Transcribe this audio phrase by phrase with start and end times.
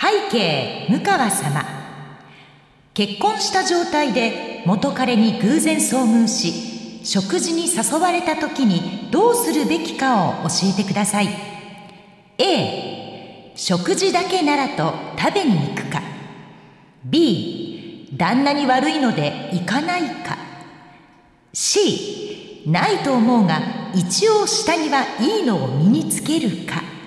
[0.00, 1.64] 背景向川様。
[2.94, 11.28] 結婚した状態で元彼に偶然遭遇し食事に誘われた時にどうするべきかを教えてください。
[12.38, 16.00] A 食事だけならと食べに行くか。
[17.04, 20.38] B 旦那に悪いので行かないか。
[21.52, 23.60] C ないと思うが
[23.96, 26.97] 一応下着はいいのを身につけるか。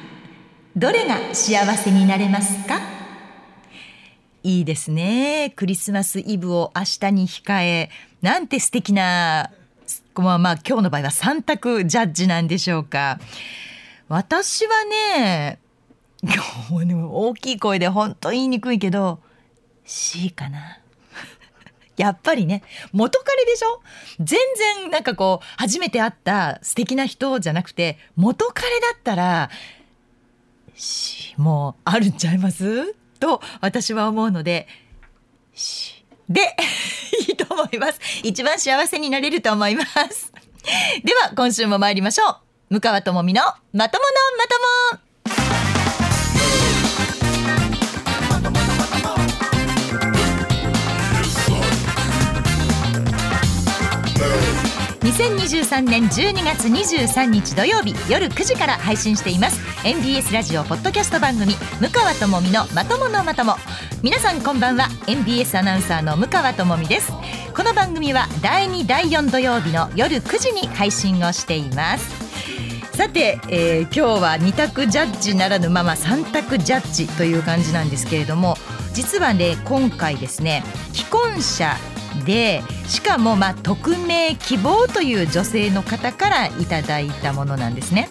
[0.76, 2.80] どれが幸せになれますか？
[4.44, 5.54] いいですね。
[5.56, 7.90] クリスマスイブを明日に控え
[8.22, 9.52] なんて素敵な
[10.16, 13.20] まあまあ今日の場合は3択ジャッジなんでしょうか。
[14.08, 15.60] 私はね
[16.72, 19.20] 大きい声で本当言いにくいけど
[19.86, 20.80] C かな。
[21.98, 23.82] やっぱりね元彼でしょ？
[24.20, 24.40] 全
[24.80, 29.50] 然なんかこう初めて会った素敵な人じゃなくて元彼だったら
[31.38, 32.94] もうあるんちゃいます？
[33.20, 34.68] と私は思うので
[36.30, 36.42] で
[37.28, 38.00] いいと思います。
[38.24, 40.32] 一番幸せになれると思います。
[41.04, 42.30] では今週も参りましょ
[42.70, 42.76] う。
[42.76, 43.42] 向川智美の
[43.74, 45.11] まとものまとも。
[55.02, 59.60] 2023年12月23日土曜日夜9時から配信しています。
[59.84, 63.56] MBS ラジオポッドキャスト番組向川智美のまとものまとも。
[64.04, 64.90] 皆さんこんばんは。
[65.08, 67.12] MBS アナウンサーの向川智美です。
[67.56, 72.22] この番組は第2第4土曜日の夜9時に配信をしています。
[72.96, 78.58] さて、えー、今日は2択ジャッジならぬまま3択ジャッジという感じなんですけれども
[78.94, 80.62] 実はね今回ですね
[80.94, 81.76] 既婚者
[82.26, 88.10] でしかもまあ匿名希望という女性の方からいただいたものなんですね。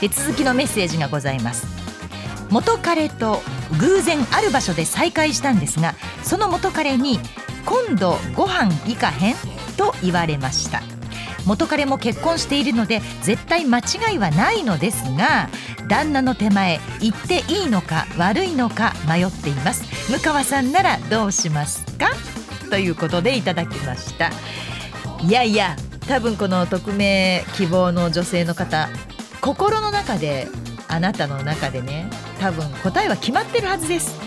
[0.00, 1.66] で続きのメッセージがございます。
[2.50, 3.40] 元彼と
[3.80, 7.18] 偶然ある場所で再会したんですがその元彼に
[7.64, 9.34] 今度ご飯行かへん？
[9.76, 10.82] と言われました。
[11.46, 15.48] 元彼も結婚しているので絶対間違いはないのですが
[15.88, 19.84] 旦那の手前行っていいのか悪いのか迷っています。
[20.10, 22.10] 向川さんならどうしますか？
[22.70, 24.30] ということでいただきました。
[25.22, 25.76] いやいや
[26.08, 28.88] 多分この匿名希望の女性の方
[29.40, 30.48] 心の中で
[30.88, 32.10] あなたの中でね
[32.40, 34.18] 多分答えは決まってるはずです。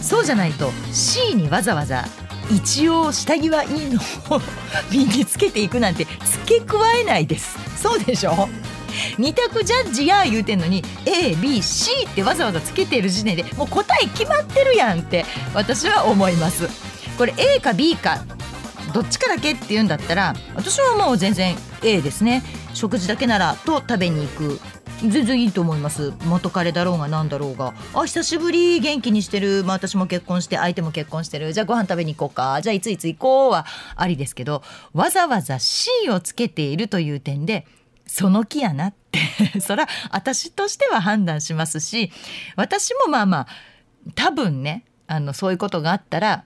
[0.00, 2.04] そうじゃないと C にわざわざ
[2.50, 4.40] 一応下着はいいのを
[4.90, 6.06] 身につけていくなんて
[6.44, 7.58] 付け加えないです。
[7.76, 8.48] そうでしょ？
[9.18, 16.68] 二択ジャッジや言うてんのに ABC ってわざわざつけてる時点でもう答え決まってるやんって私は思います。
[17.20, 18.24] これ A か B か
[18.94, 22.42] どっちかだけって言うんだったら私はもう全然 A ですね。
[22.72, 24.58] 食事だけならと食べに行く。
[25.06, 26.14] 全然いいと思います。
[26.24, 27.74] 元彼だろうが何だろうが。
[27.92, 31.52] あ久しぶり元気にしてる、まあ、私も結婚して相手も結婚してる。
[31.52, 32.58] じゃあご飯食べに行こうか。
[32.62, 33.66] じゃあいついつ行こうは
[33.96, 34.62] ありですけど
[34.94, 37.66] わざわざ C をつけているという点で
[38.06, 39.20] その気やなって。
[39.60, 42.10] そら私としては判断しますし
[42.56, 43.46] 私もまあまあ
[44.14, 46.44] 多分ねあのそういうことがあったら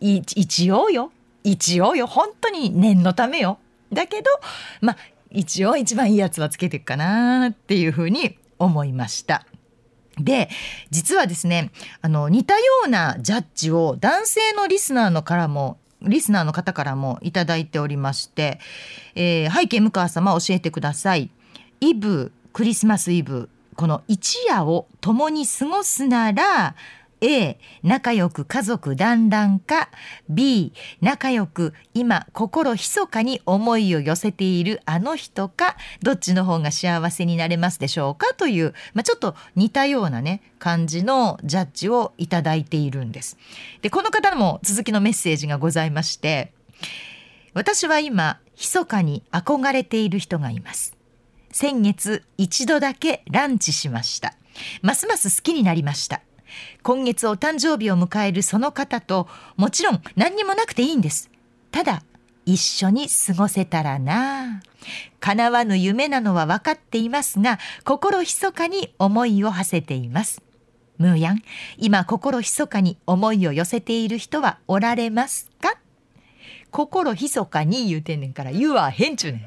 [0.00, 1.12] 一応よ
[1.44, 3.58] 一応よ本当に念のためよ
[3.92, 4.30] だけど
[4.80, 4.96] まあ
[5.30, 9.46] 一応一番いいやつはつけていくかなっていうふうに思いました。
[10.18, 10.48] で
[10.90, 11.70] 実はですね
[12.00, 18.58] あの似たようなジャッジを男性のリスナーのからもリスナーの方からもいただいておりまして、
[19.14, 21.30] えー、背景向川様教えてください。
[21.80, 26.74] イブクリスマスイブこの一夜を共に過ごすなら
[27.20, 29.88] A 仲良く家族団らんか
[30.28, 43.38] B 仲良く今心密かに思いを寄せているあの人かどっちの方が幸せになれますでしょうかという、まあ、ちょっと似たようなね感じのジャッジをいただいているんです。
[43.80, 46.52] でこの方も続きのメッセージがございまして
[47.54, 50.96] 私は今密かに憧れている人がいます。
[51.50, 54.34] 先月一度だけランチしました。
[54.82, 56.20] ますます好きになりました。
[56.82, 61.30] 今月お誕生日を迎えるその方ともちろん何にもなくていいんです。
[61.70, 62.02] ただ
[62.44, 64.62] 一緒に過ごせたらな。
[65.18, 70.42] 叶わぬ夢なのは分かっていますが心密かに思いを馳せています。
[70.98, 71.42] ムーヤン
[71.76, 75.76] 今心密かに思いを寄せている人はおられますか？
[76.70, 79.42] 心密かに言うてんねんから言わへんちゅうねん。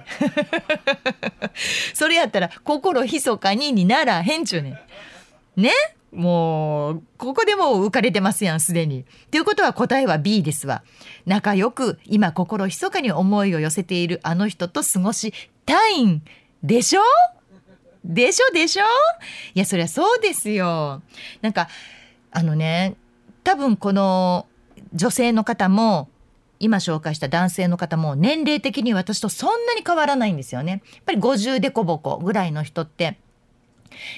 [1.93, 4.71] それやったら心密かににならへんちゅうね
[5.57, 5.61] ん。
[5.61, 5.71] ね？
[6.11, 9.05] もうここでもう浮かれてますやんすでに。
[9.31, 10.83] ということは答えは B ですわ。
[11.25, 15.33] 仲良く今心密かに思いを寄せているあの人と過ごし
[15.65, 16.23] たいん
[16.63, 17.01] でしょ？
[18.03, 18.53] でしょ？
[18.53, 18.83] でしょ？
[19.53, 21.01] いやそりゃそうですよ。
[21.41, 21.67] なんか
[22.31, 22.95] あのね
[23.43, 24.47] 多分この
[24.93, 26.09] 女性の方も
[26.59, 30.81] 今紹介した男性の方も年齢的に私とそんなに変わらないんですよね。
[30.93, 33.19] やっぱり50でこぼこぐらいの人って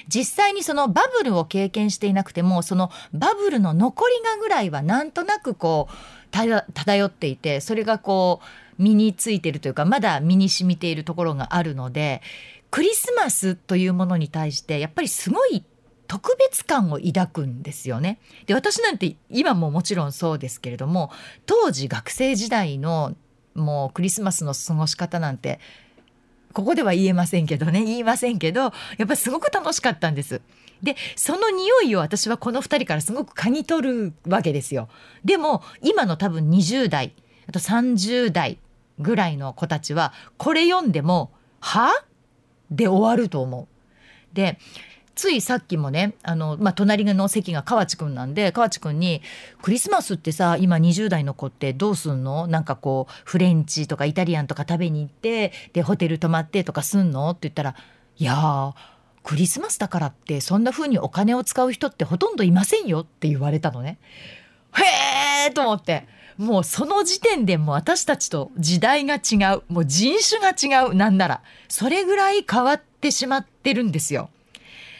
[0.08, 5.94] 実際にそのバブルを経験していなくてもそのバブルの残りがぐらいはなんとなくこう
[6.30, 8.40] 漂っていてそれがこ
[8.78, 12.22] う身についてるというかまだ身に染みているところがあるので
[12.70, 15.62] クリスマスというものに対してやっぱりすごい
[16.08, 18.18] 特別感を抱くんですよね。
[18.46, 21.10] で私なんて今ももちろんそうですけれども
[21.46, 23.14] 当時学生時代の
[23.54, 25.60] もうクリスマスの過ごし方なんて
[26.52, 30.40] ここでは言えませんけどね言いませんけどやっぱりすごく楽しかったんです。
[30.82, 34.88] でその匂いを私はこの2人からすごく嗅ぎ取るわけですよ。
[35.24, 37.12] でも今の多分20代
[37.48, 38.58] あと30代
[38.98, 42.04] ぐらいの子たちはこれ読んでも「は?」
[42.70, 44.34] で終わると思う。
[44.34, 44.58] で
[45.14, 49.22] ついさっきもねあの、まあ、隣の席が河内くんなんで河内くんに
[49.62, 52.46] 「クリスマスってさ今20代の子ってどうすんの？
[52.46, 57.74] なんかこうフレンチとかイタリアンとか食べに行ってでホテル泊まってとかすんの?」って言ったら
[58.18, 58.74] 「いや
[59.22, 63.98] クリスマスだからってそんな風にお金を使う人ってほとんどいませんよ」って言われたのね。
[64.74, 66.08] へーと思って
[66.38, 74.30] もうその時点でもう私たちと時代が違うもう人種が違うなんならそれぐらい変わってしまってるんですよ。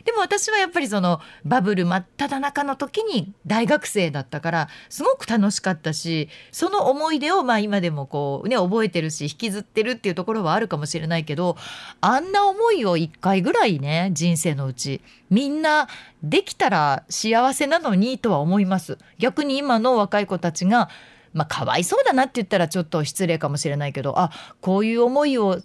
[0.04, 11.56] でも私はやっぱりそのバブル真っ只中の時に大学生だったからすごく楽しかったしその思い出をまあ今でもこうね覚えてるし引きずってるっていうところはあるかもしれないけど
[12.00, 15.00] あんな思いを一回ぐらいね人生のうち
[15.30, 15.88] みんな
[16.22, 18.98] できたら幸せなのにとは思います。
[19.18, 20.88] 逆に今の若い子たちが
[21.32, 25.58] まあ、かわいそうだなって言ったらちょっと失礼かもしれないけどあこういう思いを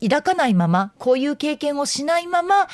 [0.00, 2.68] 抱かないままこういう経験をしないまま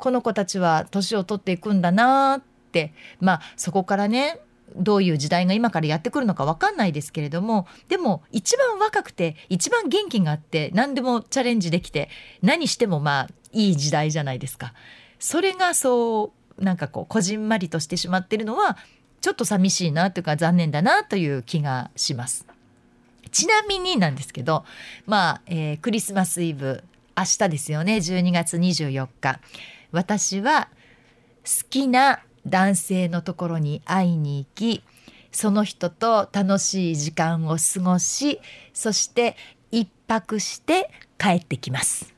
[0.00, 2.42] この子たちは年を取っていくんだなっ
[2.72, 4.40] てまあそこからね
[4.76, 12.08] どういう時代が今からやってくるのか分かんないですけれどもでも一番若くて一番元気があって何でもチャレンジできて
[12.42, 14.74] 何してもまあいい時代じゃないですか。
[15.18, 18.78] それがそうなんかこうこじんまりとしてしまってるのは
[19.20, 22.46] ちょっと寂しいなというか残念だなという気がします。
[23.30, 24.64] ちなみになんですけど
[25.06, 26.82] まあ、えー、クリスマスイブ
[27.16, 29.40] 明日ですよね12月24日。
[29.92, 30.68] 私は
[31.44, 34.82] 好きな男性のところに会いに行き
[35.32, 38.40] その人と楽しい時間を過ごし
[38.72, 39.36] そして
[39.70, 42.14] 一泊して帰ってきます。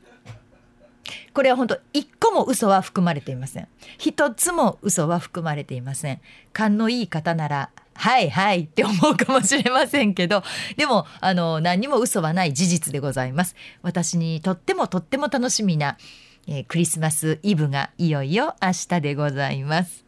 [1.35, 3.69] これは本当一個も嘘は含まれていません。
[3.99, 6.21] 一つも嘘は含まれていません。
[6.53, 10.43] 勘のいい方ならはいはいって思うかもしれませんけど
[10.77, 13.57] でもあの何にも嘘はない事実でございます。
[13.83, 15.99] 私にとってもとっても楽しみな
[16.47, 20.05] えー、クリスマスイブがいよいよ明日でございます。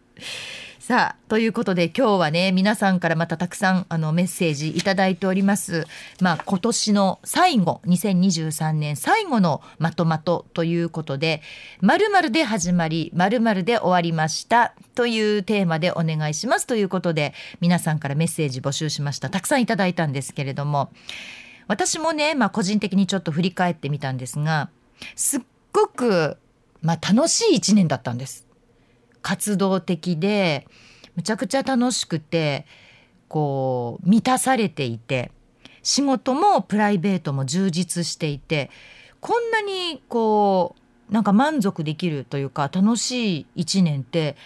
[0.86, 5.86] さあということで今日はね皆さんからまたたくさんあのメッセージいただいております。
[6.20, 11.40] まあ今年の最後2023年最後のまとまとということで
[11.80, 17.32] 〇〇で始まり〇〇で終わりましたというテーマでお願いしますということで
[17.62, 19.30] 皆さんからメッセージ募集しました。
[19.30, 20.90] たくさんいただいたんですけれども
[21.66, 24.68] 私もねまあ個人的にちょっと振り返ってみたんですが
[25.16, 25.40] すっ
[25.74, 26.38] ごく、
[26.80, 28.46] まあ、楽しい一年だったんです。
[29.20, 30.66] 活動的で
[31.16, 32.66] むちゃくちゃ楽しくて
[33.28, 35.32] こう満たされていて
[35.82, 38.70] 仕事もプライベートも充実していて
[39.20, 40.76] こんなにこ
[41.10, 44.36] うなんか満足できるというか楽しい一年って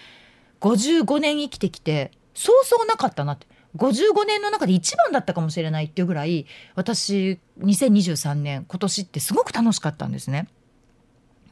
[0.60, 10.48] 55年生きてきてそうそうなかったなって55年の中で一番だったかもしれないっていうぐらい私2023年今年ってすごく楽しかったんですね。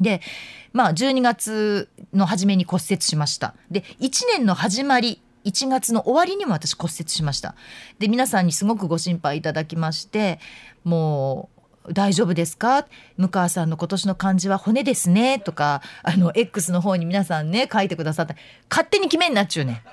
[0.01, 0.21] で
[0.73, 3.55] まあ12月の初めに骨折しました。
[3.71, 7.55] で1年の始まり1月の終わりにも私骨折しました。
[7.99, 10.41] で皆さんにすごくご心配いただきまして
[10.85, 11.49] も
[11.87, 12.87] う大丈夫ですか？
[13.17, 15.39] 向川さんの今年の漢字は骨ですね。
[15.39, 18.35] とかあの X の方に皆さんね書いてくださった。
[18.69, 19.85] 勝手に決めんなっちゅうね。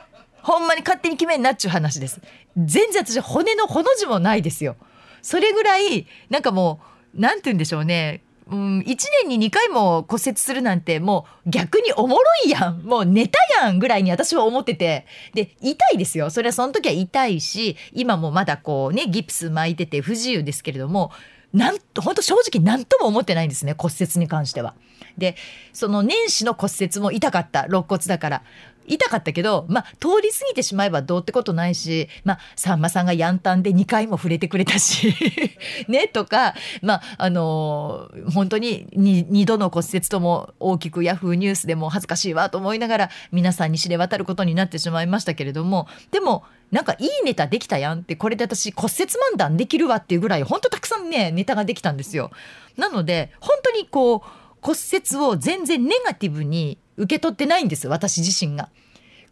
[0.41, 2.19] ほんまに勝手に決めんなっちゅう話です。
[2.57, 4.75] 全然私骨のほの字もないですよ。
[5.21, 6.81] それぐらいなんかも
[7.15, 8.23] うなんて言うんでしょうね。
[8.49, 12.83] うん、1年に2回も骨折するなんてもう逆におもろいやん。
[12.83, 15.05] もうネタやんぐらいに私は思ってて。
[15.33, 16.29] で痛いですよ。
[16.29, 21.11] それはその時は痛いし今もまだこうねギプス巻いてて不自由ですけれども
[21.53, 24.75] なんと本当正直何とも思ってないんですね骨折に関しては。
[25.17, 25.35] で
[25.71, 28.43] その年始の骨折も痛かった肋骨だから。
[28.87, 35.13] 痛かったけど、まあ、通り過ぎてしまえばどうってことないし、まあ、さんまさんがヤンタンで2回も触れてくれたし
[35.87, 52.31] ね、とか、まあ、あのー、本当に 2, 2度の骨折とも大きくヤフーニュースでも恥ずかしいわと思いながら皆さんに知れ渡ることになってしまいましたけれども、でも、なんかいいネタできたやんって、これで私骨折漫談できるわっていうぐらい、本当たくさんね、ネタができたんですよ。
[52.77, 54.21] なので、本当にこう、
[54.59, 58.69] 骨折を全然ネガティブに受け取ってないんです私自身が。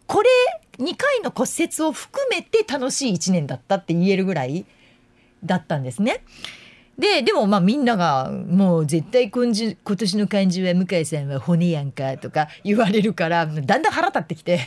[0.08, 0.30] これ
[0.80, 4.66] 2回の骨折を含めて楽しい1年だったって言えるぐらい
[5.44, 6.24] だったんですね。
[6.98, 14.60] ででもまあみんながもう絶対今今年の漢字は向井さんは骨やんかとか言われるからだんだん腹立ってきて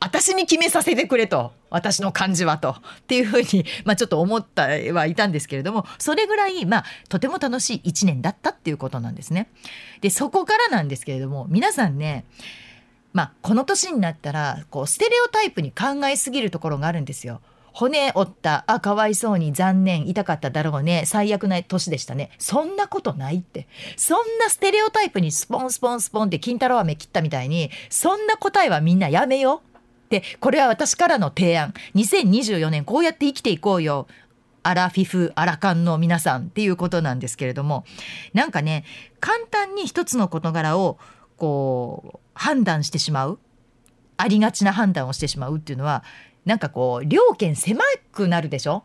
[0.00, 1.52] 私に決めさせてくれと。
[1.70, 2.70] 私の漢字はと。
[2.70, 2.74] っ
[3.06, 9.50] ていうふうに、まあ、ちょっと思ったはいたんですけれどもそれぐらい、まあ、とても楽しい1年だったっていうことなんですね。
[10.00, 12.24] でそこからなんですけれども皆さんね
[13.12, 17.40] まあ、この年になったらこうステレオタイプに考えすぎるところがあるんですよ。
[17.74, 22.30] 骨折ったあかわいそうに残念痛かっただろうね最悪な年でしたね。
[22.38, 23.66] そんなことないって。
[23.96, 29.62] そんなステレオタイプにスポンスポンスポンって金太郎飴切ったみたいにそんな答えはみんなやめよ
[30.12, 31.72] でこれは私からの提案。
[31.94, 34.06] 2024年こうやって生きていこうよ。
[34.62, 37.86] アラフィフアラカンの皆さんっていうことなんですけれども。
[38.34, 38.84] なんかね
[39.20, 40.98] 簡単に一つの事柄を
[41.38, 43.38] こう判断してしまう。
[44.18, 46.04] ありがちな判断をしてしまうっていうのは
[46.44, 48.84] なんかこう両権狭くなるでしょ？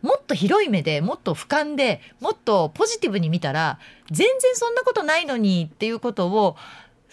[0.00, 3.78] もっと広い目でもっと俯瞰でもっとポジティブに見たら
[4.10, 6.56] 全然そんなことないのにっていうことを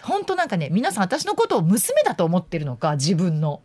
[0.01, 3.61] 本当なんかね皆さん私のことを娘だと思ってるのか自分の。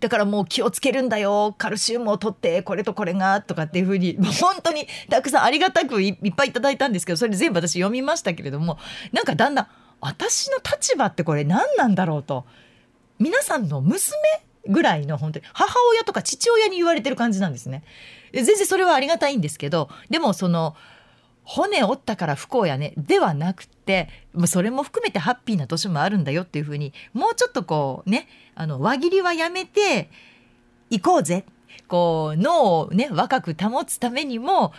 [0.00, 8.78] だからもう気をつけるんだよカルシウムを取ってこれとこれがとかっていうふうに本当にたくさんありがたくいっぱいいただいたんですけどそれ全部私読みましたけれども
[9.12, 9.68] なんかだんだん
[10.00, 12.46] 私の立場ってこれ何なんだろうと
[13.18, 14.16] 皆さんの娘
[14.68, 17.84] ぐらいの本当に母親とか父親に言われてる感じなんですね。
[18.32, 20.76] 全然それはありがたいんですけどでもその
[21.50, 22.92] 骨折ったから不幸やね。
[22.98, 24.10] ではなくて
[24.46, 30.10] それも含めてハッピーな年もあるんだよっていうふうにもうちょっとこうねあの輪切りはやめて
[30.90, 31.46] 行こうぜ。
[31.86, 34.74] こう脳をね若く保つためにも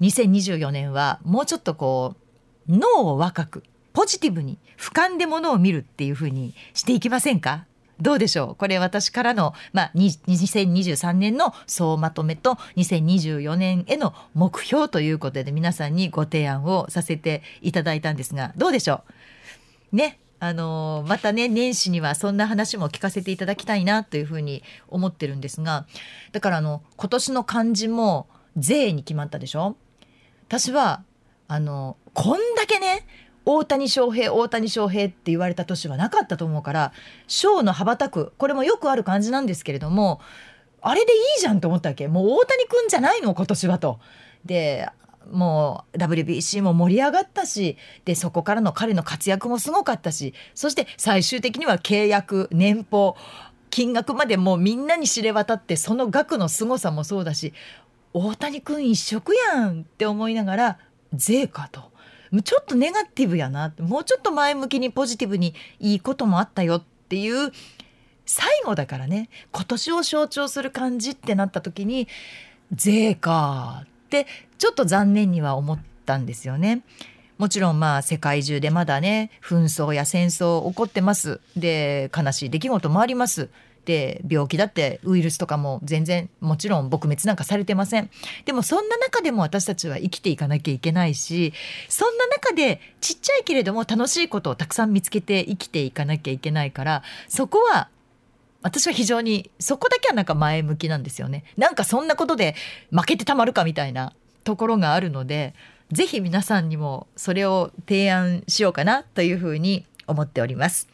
[0.00, 2.14] 2024年はもうちょっとこ
[2.66, 7.66] う脳を若くポジティブに俯瞰でものを見るっていうふうにしていきませんか？
[8.00, 8.54] どうでしょう？
[8.56, 19.02] これ私からの、まあ、2023年の総まとめと2024年への目標ということで皆さんにご提案をさせていただいたんですがどうでしょ
[19.92, 19.96] う？
[19.96, 25.86] ねあのまたね年始にはそんな話も聞かせていただきたいなというふうに思ってるんですが
[26.32, 28.26] だからあの今年の漢字も
[28.56, 29.76] 税に決まったでしょ？
[30.48, 31.02] 私は
[31.46, 33.06] あのこんだけね
[33.52, 36.92] 大谷翔平大谷翔平って言われた年はなかったと思うから
[37.26, 40.20] 賞の羽ばたくこれもよくある感じなんですけれども
[40.80, 43.98] あれでいいじゃんと思ったわけもう大谷君じゃないの今年はと。
[44.44, 44.88] で
[45.30, 53.16] もう WBC も盛り上がったしでそこからの彼の活躍もすごかったしそして最終的には契約年俸
[53.68, 57.52] 金額までもうみんなに知れ渡ってその額の凄さもそうだし
[58.14, 60.78] 大谷君一色やんって思いながら
[61.12, 61.89] 税かと。
[62.44, 67.52] ちょっとネガティブやなもうちょっと前向きにポジティブにいいこともあったよっていう
[68.24, 69.28] 最後だからね。
[69.50, 72.06] 今年を象徴する感じってなった時に
[72.72, 76.82] 税かってちょっと残念には思ったんですよね。
[77.38, 81.40] もちろんまあ世界中でまだね紛争や戦争起こってます。
[81.56, 83.48] で悲しい出来事もあります。
[83.90, 88.08] で病気だってウイルスとかも全然もちろん撲滅なんかされてません
[88.44, 91.52] でもそんな中でも私たちは生きていかなきゃいけないし
[91.88, 97.88] そんな中でちっちゃいけれども楽しいことをたくさん見つけて生きていかなきゃいけないからそこは
[98.62, 102.54] 私は非常にそこだけはなんか前向きなんですよねなんかそんなことで
[102.92, 104.12] 負けてたまるかみたいな
[104.44, 105.54] ところがあるので
[105.90, 110.88] ぜひ皆さんにもそれを提案しようかなというふうに思っております。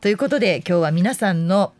[0.00, 1.72] ということで今日は皆さんの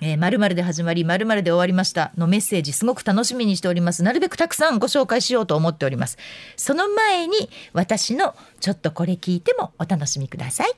[0.00, 2.12] えー、〇〇で始まり〇〇で終わりました。
[2.16, 4.02] のメッセージすごく楽しみにしております。
[4.02, 6.16] なるべくたくさんご紹介しようと思っております。
[6.56, 10.72] その前に私のちょっとこれ聞いてもお楽しみください。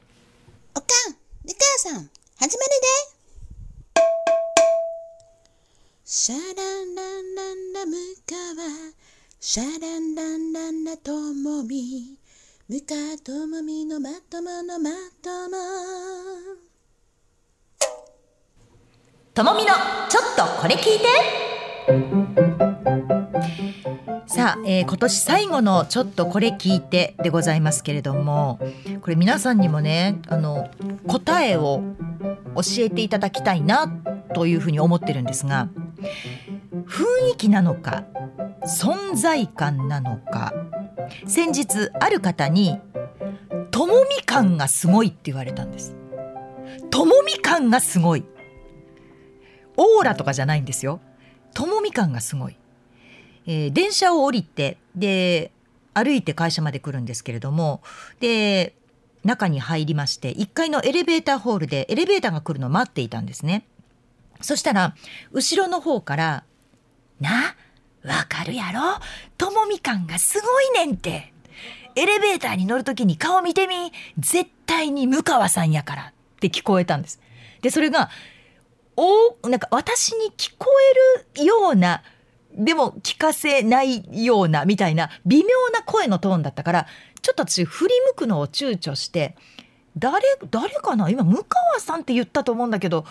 [0.74, 2.70] おかんみかやさん始まる
[3.06, 3.12] で。
[6.04, 8.92] シャランランランラムカワ
[9.40, 12.18] シャランランランラともみ
[12.68, 14.90] ムカともみのまとものま
[15.22, 16.71] とも。
[19.34, 19.70] ともみの
[20.10, 21.06] ちょっとこれ聞いて
[24.26, 28.58] さあ、えー今年最後のちょっとこれ聞いてでございますけれども
[29.00, 30.70] これ皆さんにもねあの
[31.06, 31.82] 答えを
[32.56, 33.88] 教えていただきたいな
[34.34, 35.68] というふうに思ってるんですが
[36.86, 38.04] 雰囲気なのか
[38.66, 40.52] 存在感なのか
[41.26, 42.78] 先日ある方に
[43.70, 45.96] 「ともみ感がすごい」って言われたんです。
[46.90, 48.24] ともみ感がすごい
[49.76, 51.00] オーラとかじゃないんですよ。
[51.54, 52.56] ともみ感がすごい、
[53.46, 55.50] えー電車を降りてで
[55.94, 57.82] 歩いて会社まで来るんですけれども
[58.20, 58.74] で
[59.24, 63.66] 中に入りまして1階のエレベーターホールでエレベーターが来るのを待っていたんですね。
[64.40, 64.94] そしたら
[65.30, 66.44] 後ろの方から
[67.20, 67.54] 「な
[68.04, 68.80] わかるやろ？
[69.38, 71.32] ともみ感がすごいねんって
[71.94, 77.20] エレベーターに乗るときに顔見てみ絶対に向川さんやから」って聞こえたんです。
[77.60, 78.10] でそれが
[78.96, 80.66] おなんか私に聞こ
[81.36, 82.02] えるような
[82.54, 86.86] でも聞かせないようなみたいな微妙な声のトーンだったから
[87.22, 89.36] ちょっと私振り向くのを躊躇して
[89.96, 91.10] 誰誰かな？
[91.10, 93.04] 今向川さんって言ったと思うんだけど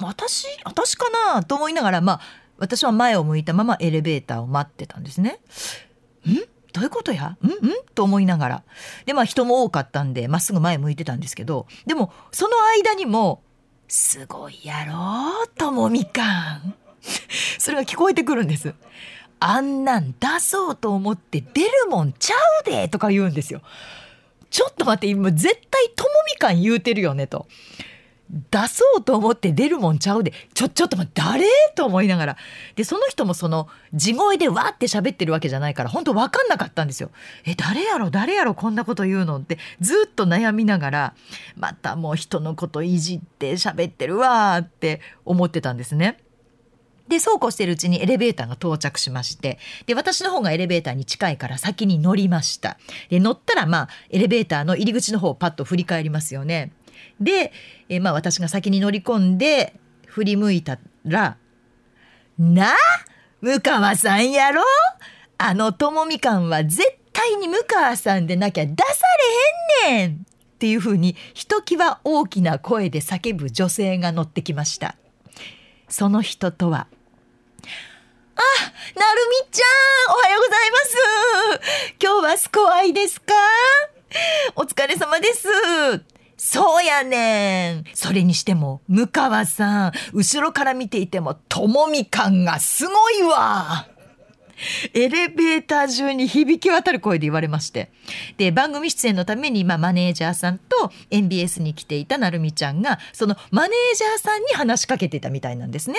[0.00, 2.20] 私私かなと思いながらまあ
[2.58, 5.40] 私は前を向いたままエレベーターを待ってたんですね。
[6.26, 6.34] ん？
[6.72, 7.36] どういうことや？
[7.42, 7.46] ん？
[7.46, 7.50] ん？
[7.94, 8.62] と思いながら。
[9.06, 13.42] でまあ人も多かったんでまっすぐ前向いてたんですけどでもその間にも
[13.90, 16.74] 「すごいやろともみかん」
[17.58, 18.74] それが聞こえてくるんです。
[19.40, 23.62] あんなん出そうと思って出るもんちゃうでとか言うんですよ。
[24.50, 27.48] ちょっと待って今絶対ともみかん言うてるよねと。
[28.50, 31.44] 出そうと思って出るもんちゃうでちょちょっと待って誰？
[31.74, 32.36] と思いながら。
[32.76, 37.10] でその人もその地声でわって喋ってるわけじゃないから本当分かんなかったんですよ。
[37.44, 38.10] え誰やろ？
[38.10, 38.54] 誰やろ？
[38.54, 41.14] こんなこと言うのってずっと悩みながら
[41.56, 46.18] またもう人のこといじって喋ってるわって思ってたんですね。
[47.08, 52.78] でそうこうしてるうちにエレベーターが到着しましてで私の方がエレベーターに近いから先に乗りました。
[53.08, 56.70] で乗ったらまあエレベーターの入り口の方をパッと振り返りますよね。
[57.20, 57.52] で、
[57.88, 59.74] えーまあ私が先に乗り込んで
[60.06, 61.36] 振り向いたら
[62.38, 62.76] 「なあ
[63.40, 64.62] 向川さんやろ
[65.38, 68.84] あのともみかんは絶対に向川さんでなきゃ出さ
[69.84, 74.96] れへんねん!」っていうふうにひときわ大きな声で叫ぶ女性が乗ってきました
[75.88, 76.86] その人とは
[78.36, 78.42] あ、
[78.98, 81.94] なるみちゃん、おはようございます。
[82.02, 83.34] 今日はスコアイですか
[84.56, 85.46] お疲れ様です。
[86.42, 87.84] そうやねん。
[87.92, 93.86] それにしても、向川さん、後ろから見ていても、ともみ感がすごいわ。
[94.94, 97.92] エレベーター中に響き渡る声で言われまして。
[98.38, 105.98] で、番組出演のために、まあ、マネージャーさんと MBS に来ていたなるみちゃんが、そのマネージャーさんに話しかけてたみたいなんですね。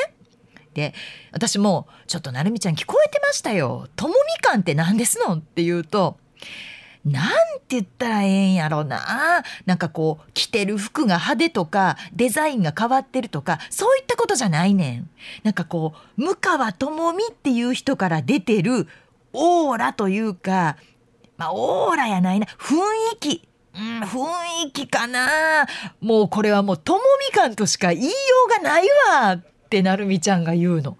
[0.73, 0.93] で
[1.33, 3.89] 私も「ちょっとなるみちゃん聞こえてましたよ。
[3.97, 6.17] ともみかんって何ですの?」って言うと
[7.05, 7.29] 「なん
[7.67, 15.09] て言ったらええんやろうななんかこう着てる服が派手とかデザインが変わってるとかそういったことじゃないねん。
[15.43, 18.87] なんかこう向川智美っていう人から出てる
[19.33, 20.77] オーラというか
[21.37, 22.75] まあオーラやないな雰
[23.15, 25.65] 囲気うん、雰囲気かな
[26.01, 28.11] もうこれはもうともみかんとしか言いよ
[28.47, 30.97] うがないわってなるみちゃんが言うの。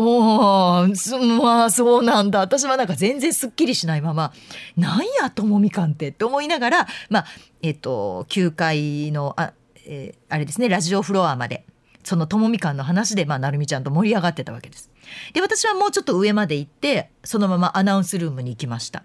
[0.00, 4.32] おーすまあそうなんだ私はなんか全然すっきりしないまま
[4.78, 7.26] 「なんやともみかんって」って思いながらまあ
[7.62, 9.52] えっと9階のあ,、
[9.84, 11.64] えーあれですねラジオフロアまで
[12.04, 14.90] そのともみかんの話で、まあ、なるみちゃんと盛り上がってたわけです。
[15.34, 19.04] で私はもうちょっと上まで行ってそのままアナウンスルームに行きました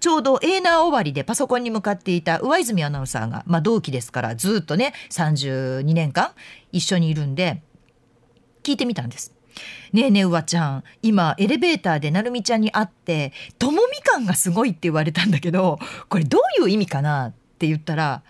[0.00, 6.32] ちょうどエーナー終わりでパソコンに向かっていた上泉アナウンサーが、まあ、同期ですからずっとね32年間
[6.72, 7.62] 一緒にいるんで
[8.64, 9.33] 聞いてみたんです。
[9.92, 18.22] ねえねえうわちゃん今エレベーターでなるみちゃんに会って「ともみ感がすごい」って言われたんだけどこれどういう意味かなって言ったら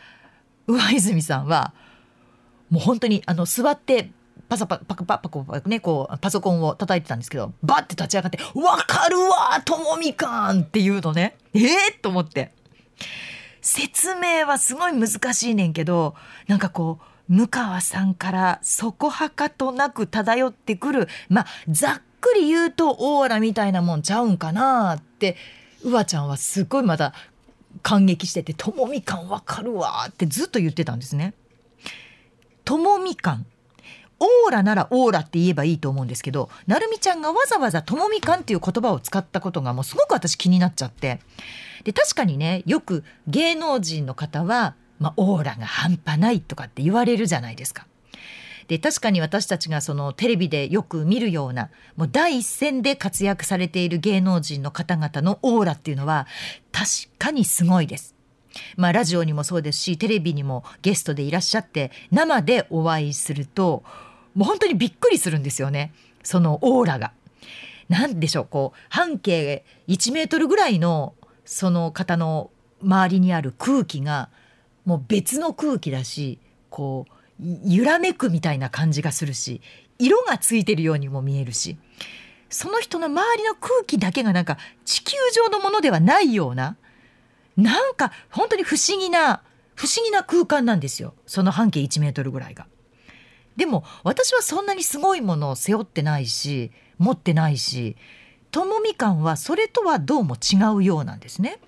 [0.66, 1.72] 上泉さんは
[2.70, 4.10] もう本当にあの座って
[4.48, 12.52] パサパパパパコパねこうパソコンを叩いてたんですけどバッて立ち上がって「わかるわともみかん!」っていうのねえー、と思って
[13.60, 16.14] 説明はすごい難しいねんけど
[16.46, 25.37] なんかこう向川さんからそこはかとなく漂ってくるまあざっくり言うとオーラみたいなもんちゃうんかなって
[25.82, 27.14] うわちゃんはすごいまだ
[27.82, 31.34] 感激してて「ともみかんわかるわ」ってずっと言ってたんですね。
[32.64, 33.46] ともみかん
[34.20, 41.20] オーラならオーラって言えばいいと思うんですけどなるみちゃんがわざわざともみかんっていう言葉を使ったことがもうすごく私気になっちゃって
[41.82, 47.87] で確かにねよく芸能人の方は、まあ、オーラが半端ないとかって言われるじゃないですか。
[48.68, 56.26] で確かに私たちがそのテレビでよく見るようなもう第一線で活躍されている芸能人の方々のオーラっていうのは
[56.72, 58.14] 確かにすごいです。
[58.76, 63.83] まあラジオにもそうですしテレビにもゲストでいらっしゃって生でお会いすると
[64.35, 67.12] もう本当にびっくりするんですよねそのオーラが。
[67.88, 72.50] なんでしょうこう半径1メートルぐらいのその方の
[72.83, 74.30] 周りにある空気が
[74.84, 76.38] もう別の空気だし
[76.70, 77.14] こう
[77.64, 79.60] 揺らめくみたいな感じがするし
[79.98, 81.76] 色がついてるようにも見えるし
[82.50, 86.76] その人の周りの空気だけがなんか地球上のものではないような
[87.56, 89.42] なんか本当に不思議な
[89.74, 92.66] 不思議な空間なんですよその半径1メートルぐらいが。
[93.56, 97.96] でも私はそんなにすごいものを背負ってないし持ってないし
[98.50, 101.60] ともみかんはそれとはどうも違うようなんですね。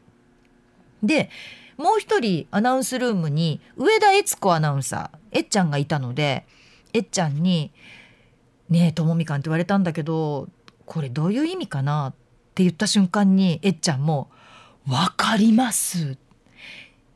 [1.03, 1.31] で
[1.77, 6.47] もう一人アナウンスルームに上田悦子アナウンサーえっちゃんがいたので
[6.93, 7.71] えっちゃんに
[8.71, 10.49] 「ねえともみかん」って言われたんだけど
[10.87, 12.13] これどういう意味かなっ
[12.55, 14.31] て言った瞬間にえっちゃんも
[14.89, 16.17] 「わかります」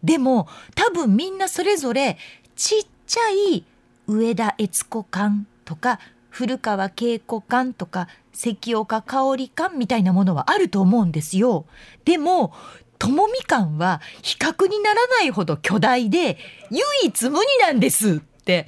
[0.03, 2.18] でも多分みんなそれぞれ
[2.57, 3.20] ちっちゃ
[3.55, 3.64] い
[4.07, 11.66] 上田悦子館とか古川恵子館とか関岡香織館みたいなものはあると思うんですよ。
[12.05, 12.53] でも
[13.00, 16.36] ともみ館は比較にならないほど巨大で
[16.70, 18.66] 唯一無二なんですって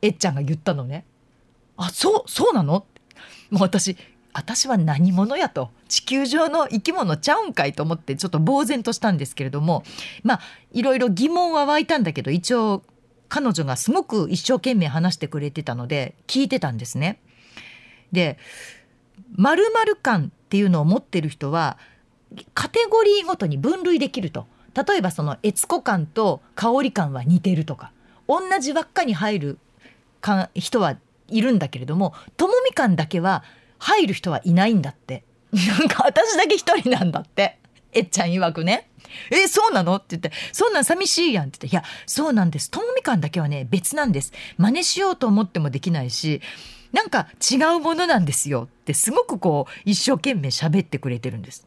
[0.00, 1.04] えっちゃんが言ったのね。
[1.76, 2.86] あそうそうなの？
[3.50, 3.96] もう私
[4.32, 9.82] 私は何者やと地球上の生き物ちゃうんかいと思ってちょっと呆然としたんですけれども
[10.22, 10.40] まあ
[10.72, 12.84] いろいろ疑問は湧いたんだけど一応
[13.28, 17.20] 彼女がすごく一生懸命話してくれてたので聞いてたんですね。
[18.12, 18.38] で
[19.34, 21.78] 〇〇感っていうのを持ってる人は
[22.54, 24.46] カテゴリーごとに分類できると。
[24.74, 27.92] 例えばその悦子感と香り感は似てるとか。
[28.28, 29.58] 同じ輪っかに入る
[30.20, 30.96] か人は
[31.28, 33.44] いるんだけれどもともみ感だけは
[33.78, 35.22] 入る人はいないんだって。
[35.52, 37.58] なんか私だけ一人なんだって。
[37.92, 38.90] えっちゃん曰くね
[39.32, 42.70] 「えそうなの?」って言って「そんなん寂しいやん」って言って「いやそうなんです。
[42.70, 44.32] ともみかんだけはね別なんです。
[44.58, 46.42] 真似しようと思ってもできないし
[46.92, 51.66] なんか違うものなんですよ」ってすごくこう一生懸命喋ってくれてるんです。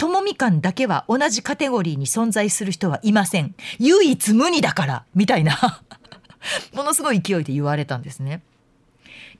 [0.00, 5.82] ともみかんだけは同じカテゴリーに存在する人はいません唯一無二だからみたいな
[6.72, 8.40] ものすごい勢いで言われたんですね。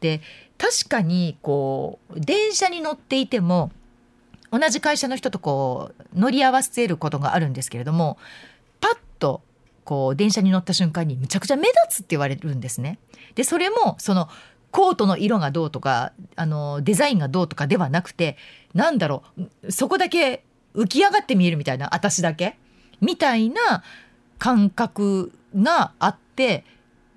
[0.03, 0.21] で
[0.59, 3.73] 確かにこう電車に乗っていても
[4.53, 8.19] 同じ会社の人とこう乗り合わせることがあるんですけれども
[8.81, 9.41] パッと
[9.85, 12.99] こう電車に乗った瞬間にむちゃくちゃ目立つって言われるんですね。
[13.35, 14.29] でそれもその
[14.73, 18.37] コートの色がどうとかあのデザインがどうとかではなくて
[18.75, 19.23] なんだろ
[19.65, 22.57] うそこだけ浮き上がって見えるみたいな私だけ？
[23.01, 23.83] みたいな
[24.39, 26.65] 感覚があって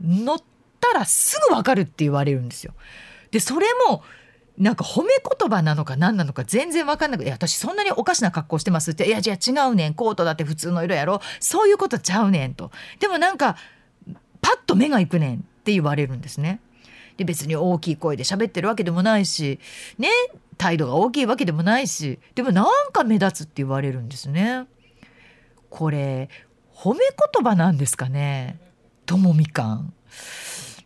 [0.01, 0.37] 乗っ
[0.79, 2.73] たらすぐ分かるって言われるんですよ。
[3.31, 4.03] でそれも
[4.57, 13.57] なんか褒め言葉なのか何なのか全然分かんなくて「いや私そんなにおかしな格好してます」って「いやじゃあ違うねんコートだって普通の色やろそういうことちゃうねん」とでもなんか
[14.41, 16.59] パッと目がいくねんって言われるんですね。
[17.17, 19.59] で別に大きい声で喋ってるわけでもないし
[19.97, 20.09] ね？
[20.57, 24.65] 態度が大きいわけでもないしでもなんか目立つって言われるんですね。
[25.69, 26.29] これ
[26.73, 26.99] 褒め
[27.33, 28.59] 言葉なんですかね？
[29.05, 29.93] ともみかん。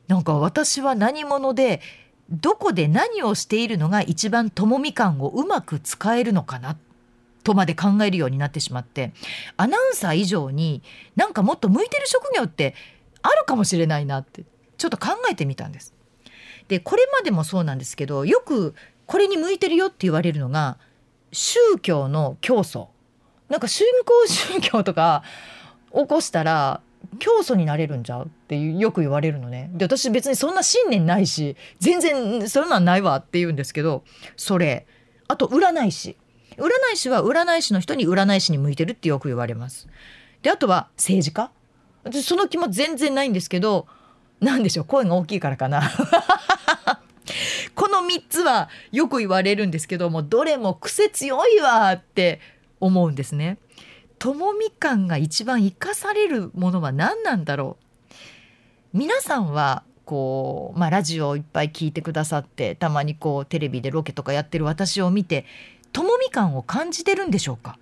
[0.07, 1.81] なんか私は何者で
[2.29, 6.77] どこで何をしているのが一番ともみ感をうまく使えるのかな？
[7.43, 9.13] とまで考えるようになってしまって
[9.55, 10.83] アナウンサー以上に
[11.15, 12.75] なんかもっと向いてる職業って
[13.21, 14.43] あるかもしれないなって
[14.77, 15.93] ちょっと考えてみたんです。
[16.67, 18.75] でこれまでもそうなんですけどよく
[19.07, 20.77] これに向いてるよって言われるのが
[21.31, 22.89] 宗教の教祖。
[23.49, 25.23] なんか信仰宗教とか
[25.93, 26.81] 起こしたら
[27.19, 29.69] 教祖になれるんじゃってよく言われるのね。
[29.73, 34.03] で私別にそんな信念ないし全然そんなんないわって言うんですけど
[34.35, 34.85] それ。
[35.29, 36.17] あと占い師。
[36.57, 39.87] 占い師は占い師の人に占い師に向いてるってよく言われます。
[40.41, 41.51] であとは政治家。
[42.23, 43.87] その気も全然ないんですけど
[44.41, 44.85] 何でしょう？
[44.85, 45.89] 声が大きいからかな。
[48.01, 52.39] の3つはよく言われるんですけどもどれも癖強いわって
[52.79, 53.57] 思うんですね。
[54.19, 58.17] ともみ感が一番生かされるものは何なんだろう。
[58.93, 65.45] 皆さんはこう、まあ、ラジオをいっぱい聞いてくださってたまにこうテレビでロケとかやってる私を見て
[65.91, 67.77] ともみ感を感じてるんでしょうか？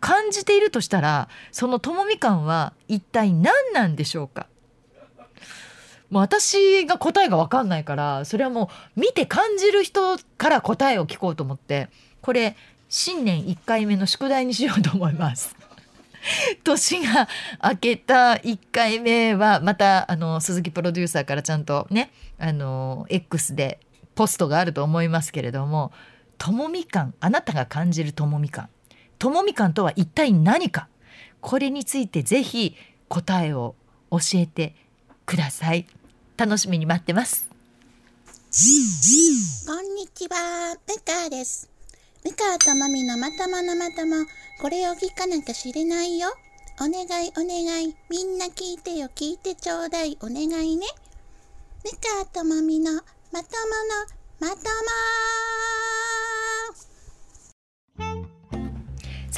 [0.00, 4.46] 感じているとしたらそのともみ感は一体何なんでしょうか？
[6.10, 11.88] もう私が答えが分かんないからそれはもう見て感じる人から答えを聞こうと思って
[12.20, 12.56] これ
[12.88, 15.54] 新年1回目の宿題にしようと思います。
[16.64, 17.28] 年が
[17.62, 23.78] 明けた1回目はまたあの鈴木プロデューサーからちゃんとねあの X で
[24.14, 25.92] ポストがあると思いますけれども
[26.38, 28.68] ともみ感あなたが感じるともみ感
[29.18, 30.88] ともみ感とは一体何か？
[31.40, 32.76] これについてぜひ
[33.08, 33.74] 答えを
[34.10, 34.74] 教えて
[35.24, 35.86] ください。
[36.38, 37.48] 楽しみに待ってます
[39.66, 41.68] こんにちは、ムカです。
[42.24, 44.24] ムカとマミのまとものまとも、
[44.62, 46.28] これを聞かなきゃ知れないよ。
[46.80, 50.86] お願いお願い、みんな聞いてよ、聞いてちょうだい、お願いね。
[51.84, 51.90] ム
[52.24, 53.04] カとマミのまと
[54.40, 54.68] ものまとも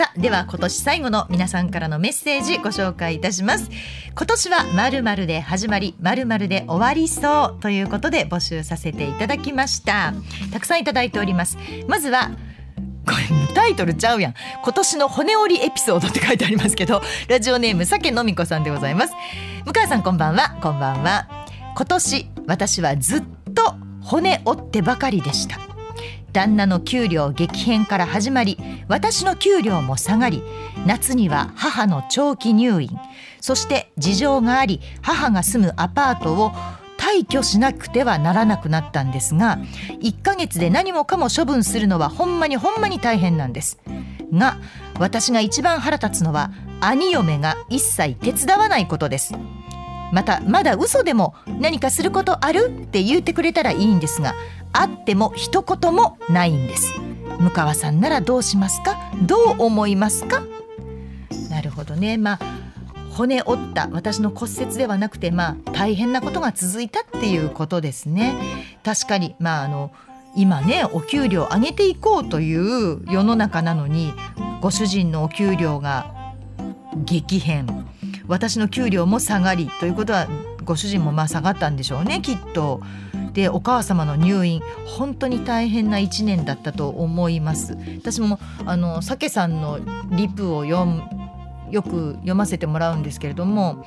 [0.00, 3.68] さあでは今年最後の皆さんからのメッセージご紹介いたします。
[4.16, 10.14] 今年は〇〇で始まり〇〇で終わりそうということで募集させていただきました。
[10.54, 11.58] たくさんいただいております。
[11.86, 12.30] まずは
[13.06, 14.34] これタイトルちゃうやん。
[14.64, 19.12] 今年の骨折りエピソードって書いてありますけどラジオネーム酒のみこさんでございます。
[19.66, 20.56] 向川さんこんばんは。
[20.62, 21.28] こんばんは。
[21.76, 23.22] 今年私はずっ
[23.54, 25.69] と骨折ってばかりでした。
[26.32, 30.42] 旦那の給料激変から始まり私の給料も下がり。
[30.86, 32.90] 夏には母の長期入院。
[33.40, 36.52] そして事情があり母が住むアパートを
[36.98, 39.58] 退去しなくてはならなくなったんですが
[40.02, 43.78] 1ヶ月で何もかも処分するのはほんまにほんまに大変なんです
[44.32, 44.58] が
[44.98, 46.50] 私が一番腹立つのは
[46.82, 49.34] 兄嫁が一切手伝わないことです。
[50.12, 52.66] またまだ嘘でも何かすることある？
[52.66, 54.34] って言ってくれたらいいんですが
[54.72, 56.94] あっても一言もないんです。
[57.40, 58.96] 向川さんならどうしますか？
[59.22, 60.42] どう思いますか？
[61.48, 62.18] なるほどね。
[62.18, 62.38] まあ
[63.12, 68.34] 骨折った私の骨折ではなくてまあ大変なことが続いたっていうことですね。
[68.84, 69.90] 確かにまああの
[70.36, 74.12] 今ねお給料上げていこうという世の中なのに
[74.60, 76.14] ご主人のお給料が
[77.04, 77.66] 激変。
[78.28, 80.28] 私の給料も下がりということは
[80.64, 82.80] ご主人もまあ下がったんでしょうねきっと。
[83.32, 87.76] でお母様の入院本当に大変な1年だったと思います。
[87.96, 89.78] 私もあのさけさんの
[90.10, 91.02] リプを読む
[91.70, 93.84] よく読ませてもらうんですけれども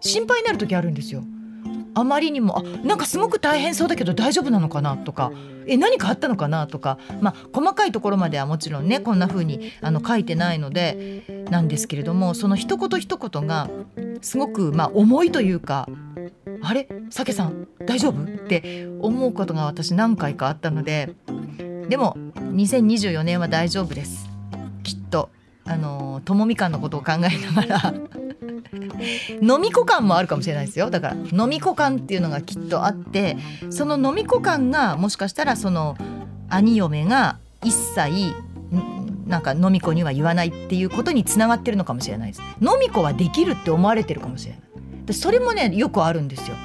[0.00, 1.22] 心配になる時あるんですよ。
[1.94, 5.30] あまりにもあなんかすごく大変そうだけど大丈夫なのかなとか
[5.66, 13.68] え何かあったのかなとか、まあ、細かいところまではもちろんねこんな風にあの書いてないのでなんですけれどもその一言一言が
[14.22, 15.86] すごくまあ重いというか
[16.62, 16.88] あれ？
[17.10, 18.22] さけさん大丈夫？
[18.22, 21.14] って思うことが私何回かあったので
[21.88, 24.28] でも2024年は大丈夫です。
[24.82, 25.30] きっと
[25.64, 27.94] あのともみかんのことを考えながら
[29.42, 30.90] 飲み子感もあるかもしれないですよ。
[30.90, 33.36] だから飲み子感っていうのがきっとあって
[33.70, 35.96] その飲み子感がもしかしたらその
[36.48, 38.34] 兄嫁が一切
[39.26, 44.62] なんか飲み子には言わないっていうことにつながってるのかもしれないです飲み子はできるって思われてるかもしれない。
[45.04, 46.56] でそれもねよくあるんですよ。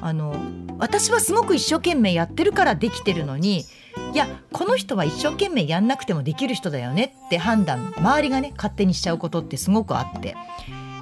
[0.00, 0.34] あの
[0.78, 3.64] 私はすごく一生懸命やってるからできてるのに
[4.12, 10.36] いやこの人は一生懸命やんなくてもできる人だよねって判断周りがね勝手にしちゃうことってすごくあって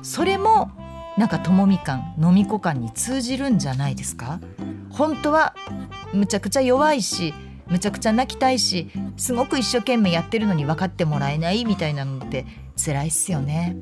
[0.03, 0.71] それも
[1.19, 4.41] なんかともみ感飲み子感に通じるんじゃないですか？
[4.91, 5.55] 本当は
[6.15, 7.35] むちゃくちゃ弱いし
[7.67, 12.47] むちゃくちゃ泣きたいしすごく一生懸命やってるのに分かってもらえないみたいなのって
[12.83, 13.77] 辛いっすよね。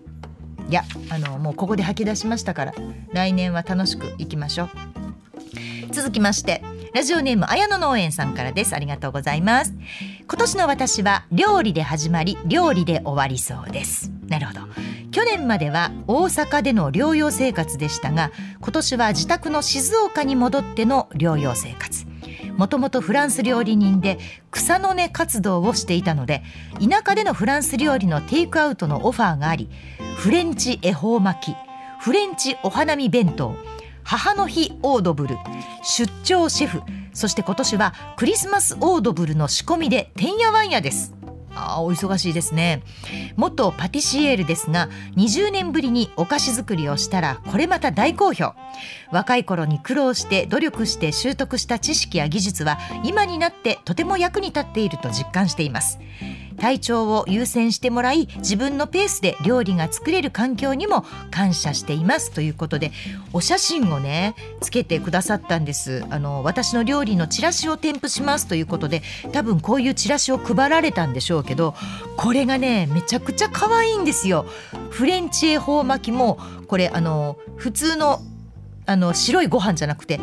[0.69, 2.75] いやあのもうここで吐き出しましたから
[3.13, 4.69] 来年は楽しくいきましょう。
[5.93, 8.75] 続きましてラジオネーム綾野農園さんからです。
[8.75, 9.75] ありがとうございます。
[10.27, 14.11] 今年の私は料理で始まり料理で終わりそうです。
[14.27, 14.61] なるほど。
[15.11, 22.07] 去年までは大阪での療養生活でしたが今年は自宅の静岡に戻っての療養生活。
[22.57, 24.19] もともとフランス料理人で
[24.51, 26.43] 草の根活動をしていたので
[26.79, 29.69] 田舎でのフランス料理のテイクアウトのオファーがあり
[30.17, 31.57] フレンチ恵方巻き
[32.01, 33.57] フレンチお花見弁当
[34.03, 35.37] 母の日オードブル
[35.83, 36.83] 出張シェフ
[37.15, 41.24] そして今年はクリスマスオードブルの仕込みでてんやわんやです。
[41.55, 42.83] あお忙しいですね。
[43.37, 48.53] 元パティシエールですが20年ぶりにお菓子作りをしたらこれまた大好評。
[49.11, 55.99] 若い頃に苦労して努力して習得した知識や技術は今になってとても役に立っていると実感しています。
[56.59, 62.93] 体調を優先してもらい自分のペースで料理が作れる環境にも感謝していますということで
[63.33, 66.05] お写真をねつけてくださったんです。
[66.11, 71.75] あの私の料理のチラシを添付しますということで多分こういうチラシを配られたんでしょうけど
[72.17, 74.47] これがねめちゃくちゃ可愛いんですよ。
[74.91, 76.39] フレンチ恵方巻きも
[76.69, 78.21] これあの普通の
[78.87, 80.21] あの白いご飯じゃなくて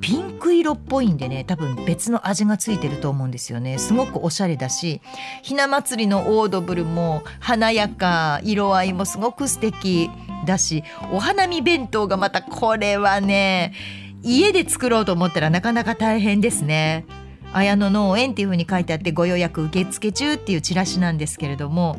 [0.00, 5.00] ピンク色っぽいんでね多分別の味がついてると思うんですよねすごくおしゃれだし
[5.42, 10.10] ひな祭りのオードブルも華やか色合いもすごく素敵
[10.46, 13.74] だしお花見弁当がまたこれはね
[14.22, 17.06] 家で作ろうと思ったらなかなか大変ですね。
[17.52, 21.96] 綾野農園っていう風に書いてあってご予約受付中っていうチラシなんですけれども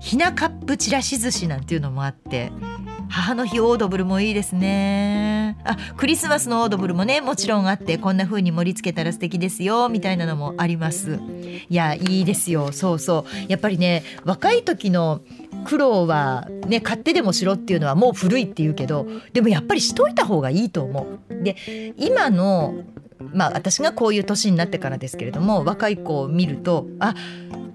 [0.00, 2.52] ひなカップちらし寿司なんていうのもあって
[3.10, 5.58] 母の日オードブルもいいですね。
[5.64, 11.18] あクリスマスのオードブルもねもちろんあってこんな風に盛り付けたら素敵ですよみたいなのもあります。
[11.68, 12.72] いやいいですよ。
[12.72, 13.50] そうそう。
[13.50, 15.20] やっぱりね若い時の
[15.64, 21.42] 苦労はね買ってでもしろっていうのはもう古いっていうけどでもやっぱりしといた方がいいと思う。
[21.42, 21.56] で
[21.98, 22.74] 今の
[23.32, 27.14] まあ私がこういう年になってからですけれども若い子を見るとあ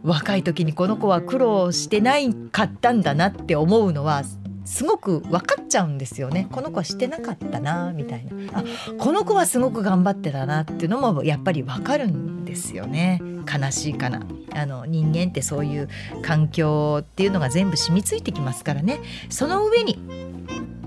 [0.03, 4.23] 若い時にこの子は苦労してないかったんだなって思うのは
[4.65, 6.47] すごく分かっちゃうんですよね。
[6.51, 8.59] この子はしてなかったなみたいな。
[8.59, 8.63] あ
[8.97, 13.21] この子はすごく頑張ってたなっていうのもやっぱり分かるんですよね。
[13.45, 14.25] 悲しいかな。
[14.53, 15.89] あの人間ってそういう
[16.21, 18.99] 環境っていうのが全部染みついてきますからね。
[19.29, 19.99] その上に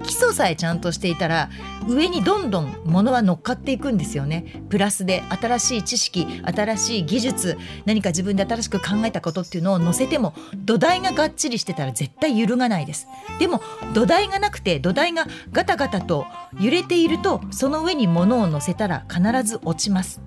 [0.03, 1.51] 基礎さえちゃんとしていたら
[1.89, 4.63] 上にどんどん物は乗っかっていくんですよね。
[4.69, 13.07] プラスで新しい知識新しい技術何か自分で新しく考えたことっていうのを載せても土台ががっちりしてたら絶対揺るがないです。
[13.39, 13.61] でも
[13.95, 16.27] 土台がなくて土台がガタガタと
[16.61, 20.21] 揺れているとその上に物を乗せたら必ず落ちます。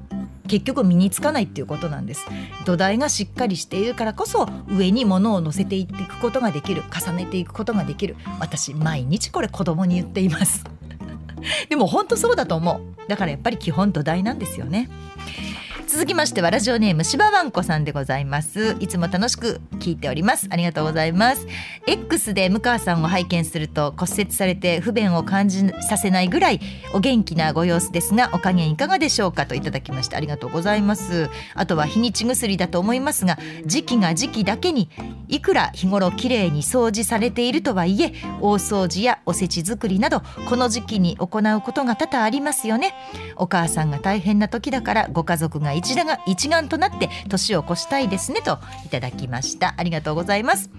[0.47, 2.25] 結局身につかないっていうことなんです。
[2.65, 8.15] 土台がしっかりしているからこそ上に物を乗せていっていくことができる重ねていくことができる。
[8.39, 10.63] 私毎日これ子供に言っています。
[11.69, 13.09] でも本当そうだと思う。
[13.09, 14.89] だからやっぱり基本土台なんですよね。
[15.91, 18.77] 続きましてはラジオネームしばわんこさんでございます。
[18.79, 20.47] いつも楽しく聞いております。
[20.49, 21.45] ありがとうございます。
[21.85, 26.61] X で向川さんを拝見すると骨折されて不便を感じさせないぐらい
[26.93, 31.29] お元気なご様子ですがお加減いかがでしょうかといただきましてありがとうございます。
[31.55, 34.89] あとは日にち薬だと思いますが時期が時期だけに
[35.27, 41.25] いくら日頃きれいに掃除されているとはいえ大掃除やおせち作りなどこの時期に行
[41.57, 42.93] うことが多々ありますよね。
[43.35, 49.73] お母さんが大変な時だからご家族が一打が一丸となって年を越したいですねといただきました。
[49.77, 50.69] ありがとうございます。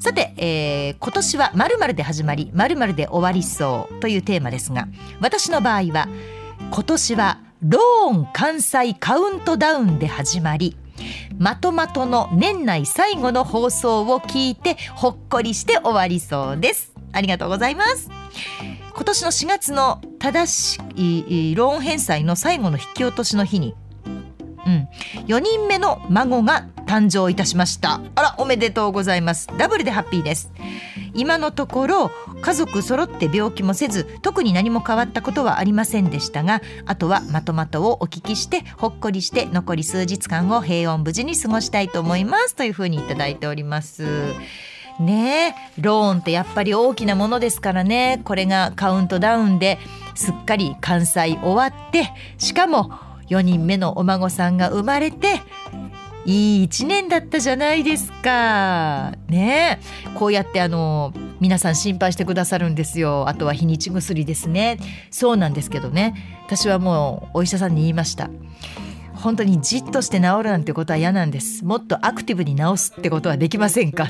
[0.00, 4.88] さて、えー、今年はまるまるで始まりまるまるで終わりそうというテーマですが
[5.20, 6.08] 私の場合は
[6.72, 10.76] 今年はローン関西カウントダウンで始まり
[11.38, 16.92] まとまとの年内最後の放送を聞いてほっこりして終わりそうです。
[17.12, 18.10] ありがとうございます。
[18.94, 23.74] 今年の4月の正しいローン返済の最後の引き落としの日に
[24.68, 24.88] うん、
[25.26, 28.02] 4人目の孫が誕生いたしました。
[28.14, 29.48] あらおめでとうございます。
[29.56, 30.52] ダブルでハッピーです。
[31.14, 32.10] 今のところ
[32.42, 42.54] 家族揃って病気もせず特に何も変わったことはありませんでしたがあとはまとまとをお聞きしてほっこりして残り数日間を平穏無事に過ごしたいと思います。
[42.54, 44.04] というふうにいただいております。
[45.00, 48.20] ねローンってやっぱり大きなものですからね。
[48.24, 49.78] これがカウントダウンで
[50.14, 55.40] すっかり関西終わってしかも4人目のお孫さんが生まれて
[56.24, 59.12] いい1年だったじゃないですか。
[59.28, 59.80] ね
[60.14, 63.28] こうやってあの皆さん心配してくださるんですよ。
[63.28, 64.78] あとは日にち薬ですね。
[65.10, 66.14] そうなんですけどね
[66.46, 68.30] 私はもうお医者さんに言いました。
[69.14, 71.64] 本当にじっとして治るなんてことは嫌なんです。
[71.64, 74.08] もっとアクティブに治すってことはできませんか？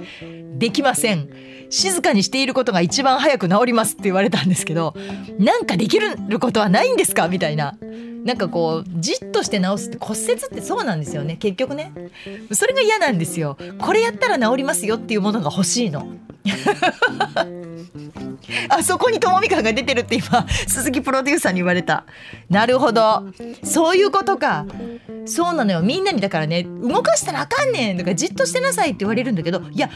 [0.58, 1.28] できません。
[1.70, 4.94] 静かにしていることが一番早く治りますって言われたんですけど
[5.38, 7.28] なんかできることはないんですか？
[7.28, 7.76] みたいな。
[8.24, 11.36] なんかこうじっとして治すって骨折ってそうなんですよね。
[11.36, 11.92] 結局ね。
[12.50, 13.56] それが嫌なんですよ。
[13.78, 16.08] これやったら治りますよっていうものが欲しいの。
[18.68, 22.04] あそこにともみかんが出てるって今鈴木プロデューサーに言われた。
[22.50, 23.26] なるほど。
[23.62, 24.66] そういうことか。
[25.24, 25.80] そうなのよ。
[25.82, 29.88] みんなにだからね動かしたらあかんねんとかじっとしてなさいって言われるんだけどいや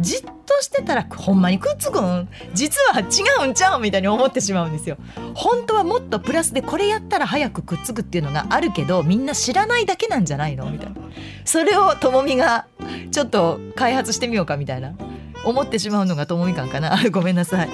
[0.00, 2.28] じっとしてたらほんまにくっつくん？
[2.54, 4.96] 実は違うんちゃうみたいに思ってしまうんですよ。
[5.34, 10.70] 本当はもっとプラスでこれやったら早くくっつくっていうのがあるけどみんな知らないだけなんじゃないの？
[10.70, 10.96] みたいな。
[11.44, 12.66] それをともみが
[13.10, 14.94] ちょっと開発してみようかみたいな。
[15.42, 16.98] 思ってしまうのがともみ感かな。
[17.10, 17.70] ごめんなさい。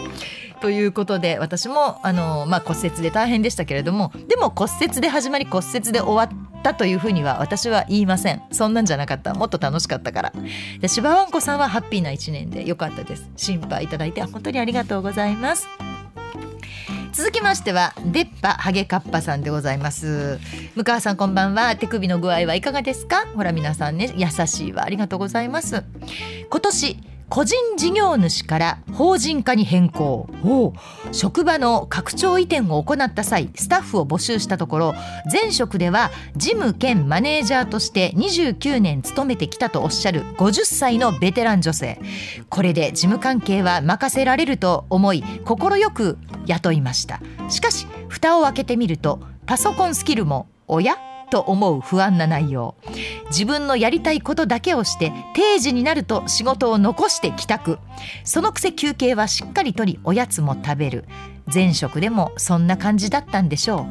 [0.60, 8.42] ということで私もあの、まあ、骨折で大変でしたけれどもでも骨折で始まり骨折で終わったというふうには私は言いません。
[8.50, 9.34] そんなんじゃなかった。
[9.34, 10.32] もっと楽しかったから。
[10.80, 13.30] で柴わんこさんはハッピーな1年でよかったです。
[13.36, 15.68] 心配いただいて本当にありがとうございます。
[17.12, 20.38] 続きましては出っ歯ハゲカッパさんでございます。
[20.74, 21.76] 向川さんこんばんは。
[21.76, 23.26] 手首の具合はいかがですか？
[23.34, 24.84] ほら皆さんね優しいわ。
[24.84, 25.82] ありがとうございます。
[26.50, 30.28] 今年個人事業主から法人化に変更。
[30.44, 30.72] お
[31.12, 34.94] 職場の拡張移転を行った際スタッフを募集したところ
[35.30, 42.00] 前職では事務兼マネージャーとして29年勤めてきたとおっしゃる50歳のベテラン女性。
[42.48, 47.20] これで事務関係は任せられると思い快く雇いました。
[47.48, 50.96] しかし蓋を開けてみるとパソコンスキルもおや
[51.30, 52.74] と思う不安な内容。
[53.28, 57.78] 自分のやりたいことだけをして定時になると仕事を残して帰宅。
[58.24, 61.04] そのくせ休憩はしっかりとりおやつも食べる。
[61.52, 63.86] 前職でもそんな感じだったんでしょ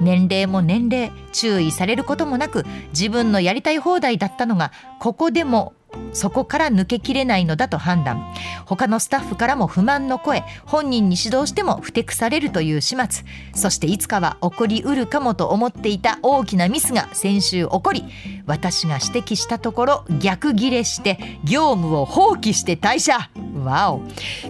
[0.00, 0.02] う。
[0.02, 5.74] 年齢も年齢注意されることもなく自分のやりたい放題だったのがここでも
[6.12, 8.34] そこから抜けきれないのだと判断。
[8.64, 10.42] 他のスタッフからも不満の声。
[10.64, 13.24] 本人に指導してもふてくされるという始末。
[13.54, 18.04] そしていつかは起こりうるかもと思っていた大きなミスが先週起こり
[18.46, 23.30] 私が指摘したところ逆ギレして業務を放棄して退社。
[23.62, 24.02] わお。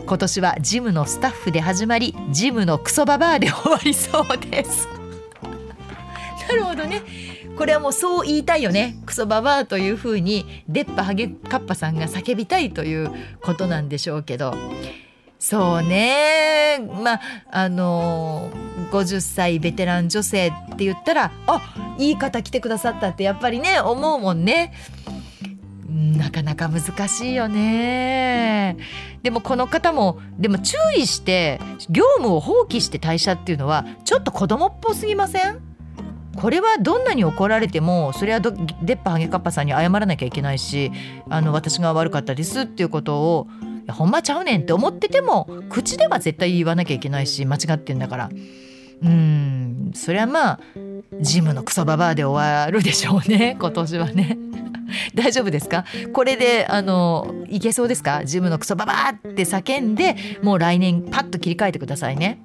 [0.06, 4.88] 今年はジムのスタッフで始まりジムのクソババアで終わりそうです。
[6.48, 7.02] なるほどね。
[7.56, 8.96] これはもうそう言いたいよね。
[9.06, 13.10] クソババアというふうにデッパハゲカッパさんが叫びたいという
[13.42, 14.54] ことなんでしょうけど。
[15.38, 16.78] そうね。
[17.02, 24.72] まああのー、50歳ベテラン女性って言ったらあいい方来てくださったってやっぱりね思うもんね。
[25.88, 28.76] なかなか難しいよね。
[29.22, 35.75] でもこの方もでも注意して業務を放棄して退社っていうのはちょっと子供っぽすぎません？
[36.36, 40.92] これはどんなに怒られてもそれはデッパハゲカッパさんに謝らなきゃいけないし
[41.30, 43.46] あの私が悪かったですっていうことを
[43.84, 48.30] いやほんまちゃうねんって思ってても口では絶対言わなきゃいけないし間違ってんだから。
[49.02, 49.90] うん。
[49.94, 50.60] それはまあ
[51.20, 53.56] ジムのクソババアで終わるでしょうね。
[53.60, 54.36] 今年はね。
[55.14, 55.84] 大丈夫ですか？
[56.12, 58.24] これであのいけそうですか？
[58.24, 62.40] ジムのクソババアって叫んでもう来年パッと切り替えてくださいね。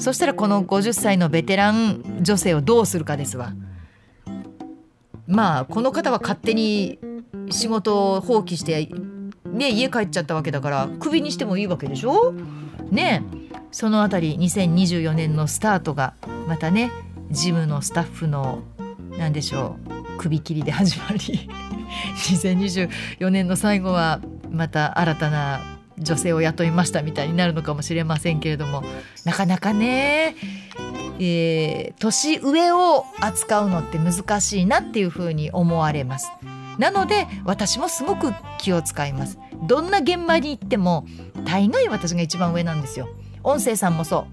[0.00, 3.52] そしたらこの50歳のベテラン女性をどうするかですわ。
[5.26, 6.98] まあこの方は勝手に
[7.50, 8.88] 仕事を放棄して
[9.46, 12.32] ね家帰っちゃったわけだからクビにしてもいいわけでしょ？
[12.90, 13.22] ね
[13.70, 16.14] そのあたり2024年のスタートが
[16.48, 16.90] またね
[17.30, 18.62] ジムのスタッフの
[19.18, 19.76] 何でしょ
[20.16, 21.18] う首切りで始まり。
[22.16, 24.20] 2024年の最後は
[24.50, 25.60] また新たな
[26.00, 28.82] 女性を雇いましたみたいになるのかもしれませんけれども
[29.24, 30.34] なかなかね、
[31.20, 36.30] えー、年上を扱うのって難しいなっていうふうに思われます。
[36.78, 39.38] なので私もすごく気を使います。
[39.66, 41.06] どんな現場に行っても
[41.44, 43.08] 大概私が一番上なんですよ。
[43.42, 44.26] 音声さんもそ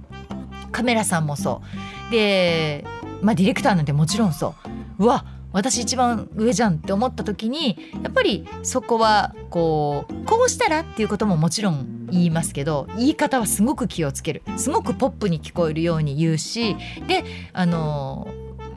[0.67, 1.61] うカメラさんもそ
[2.09, 2.85] うで
[3.21, 4.55] まあディレクターなんてもちろんそ
[4.99, 5.25] ううわ
[5.57, 16.75] 私一番上じゃんって思った時にやっぱりそこはこうこうしたらっていうことももちろん言いますけど言い方はすごく気をつけるすごくポップに聞こえるように言うし
[17.07, 18.27] であの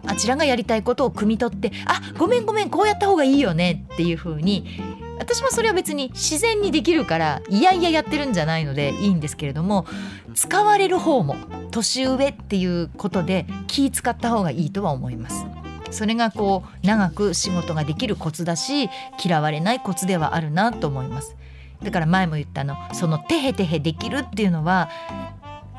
[0.06, 4.64] あちらがやりたいことを汲み取って「あごめんごめんこうやった方がいいよね」っていう風に
[5.18, 9.84] 私もそれは別に自然にできるからいやいややってるんじゃないのでいいんですけれども
[10.34, 11.36] 使われる方も
[11.70, 15.59] 年上っていうことで気使った方がいいとは思います。
[15.90, 18.88] それがこう長く仕事ができるコツだし
[19.22, 21.36] 嫌われないコツではあるなと思います。
[21.82, 24.90] だから前も言ったのそのテヘテヘできるっていうのは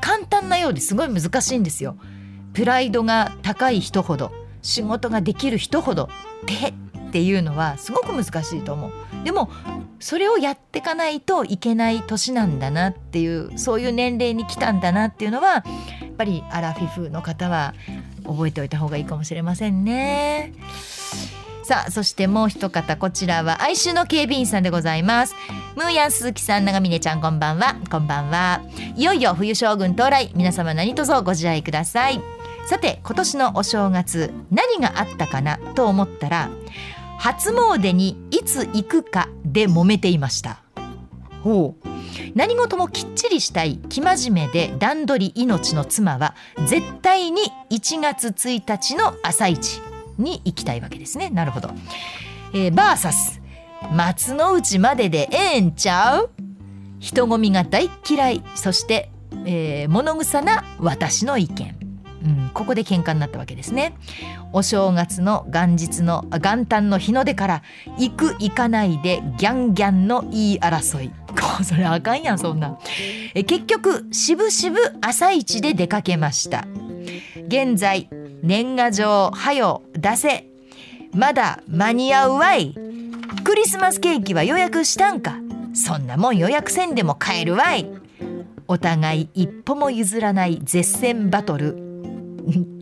[0.00, 1.96] 簡単なようですごい難しいんですよ。
[2.54, 4.32] プライドが高い人ほど
[4.62, 6.08] 仕事ができる人ほど
[6.46, 6.72] テヘっ
[7.12, 8.92] ていうのはすごく難しいと思う。
[9.24, 9.50] でも
[10.00, 15.62] それをやっていかないといけない年なんだなっていうそういう年齢に来たんだなっていうのはやっ
[16.18, 17.74] ぱりアラフィフの方は
[18.24, 20.54] 覚えておいた方がいいかもしれませんね。
[21.64, 25.34] さあそしてもう一方こちらは哀愁の警備員さんでございます。
[25.76, 27.76] ムーヤン鈴木さん長峰ちゃんこんばんは。
[27.88, 28.62] こんばんは。
[28.96, 30.32] いよいよ冬将軍到来。
[30.34, 32.20] 皆様何卒ご自愛ください。
[32.66, 35.58] さて今年のお正月何があったかな？
[35.74, 36.50] と思ったら
[37.18, 40.62] 初詣にいつ行くかで揉めていました。
[41.42, 41.91] ほう。
[42.34, 46.34] 何事もきっちりしたい生真面目で段取り命の妻は
[46.66, 49.80] 絶対に1月1日の朝一
[50.18, 51.30] に行きたいわけですね。
[51.30, 51.70] なるほど、
[52.54, 53.40] えー、バーサス。
[53.92, 56.30] 松の内まででええんちゃう？
[57.00, 58.44] 人混みが大嫌い。
[58.54, 59.10] そして、
[59.44, 61.81] えー、物臭な私の意見。
[62.24, 63.94] うん、ここで喧嘩になったわけですね。
[64.52, 67.62] お正月の元日の元旦の日の出から
[67.98, 71.10] 行く行かないでギャンギャンの言い争い。
[71.64, 72.78] それあかんやんそんな。
[73.34, 76.66] え結局渋々朝一で出かけました。
[77.48, 78.08] 現在
[78.42, 80.46] 年賀状はよ出せ。
[81.12, 82.74] まだ間に合うわい。
[83.44, 85.36] クリスマスケーキは予約したんか。
[85.74, 87.86] そんなもん予約せんでも買えるわい。
[88.68, 91.91] お互い一歩も譲らない絶戦バトル。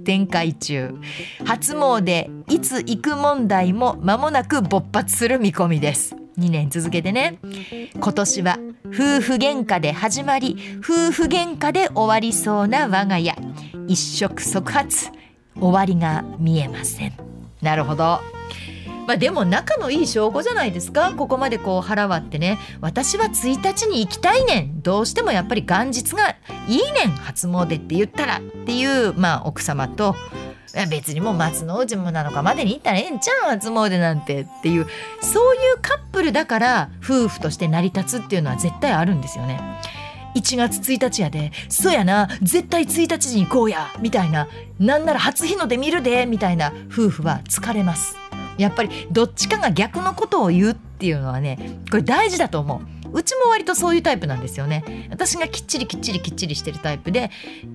[0.04, 0.94] 展開中。
[1.44, 6.14] 初詣いつ行く問題も間もなく勃発する見込みです。
[6.38, 7.38] 2年続けてね。
[7.94, 13.36] 今年は夫婦喧嘩で始まり夫婦喧嘩で終わりそうな我が家。
[13.86, 15.10] 一触即発。
[15.58, 17.12] 終わりが見えません。
[17.60, 18.39] なるほど。
[19.10, 21.12] まあでも仲のいい証拠じゃないですか。
[21.16, 22.60] ここまでこう腹割ってね。
[22.80, 24.82] 私は1日に行きたいねん。
[24.82, 26.36] どうしてもやっぱり元日が
[26.68, 27.16] いいねん。
[27.16, 30.14] 初詣って言ったらっていうまあ奥様と。
[30.88, 34.86] 別にもう松の内もなのかまでに行ったらええんちゃう初詣なんてっていう。
[35.20, 39.60] そういうカップルだから夫婦として成り立つっていうのは絶対あるんですよね。
[40.36, 42.28] 1月1日やで「そうやな。
[42.42, 44.46] 絶対1日に行こうや」みたいな。
[44.78, 46.26] なんなら初日の出見るで。
[46.26, 46.72] みたいな。
[46.88, 48.19] 夫婦は疲れます。
[48.60, 53.00] やっぱりどっちかが逆のことを言うっていうのはねこれ大事だと思う。
[53.12, 57.30] うちも割とそういうタイプなんですよね私がきっちりきっちりきっちりしてるタイプで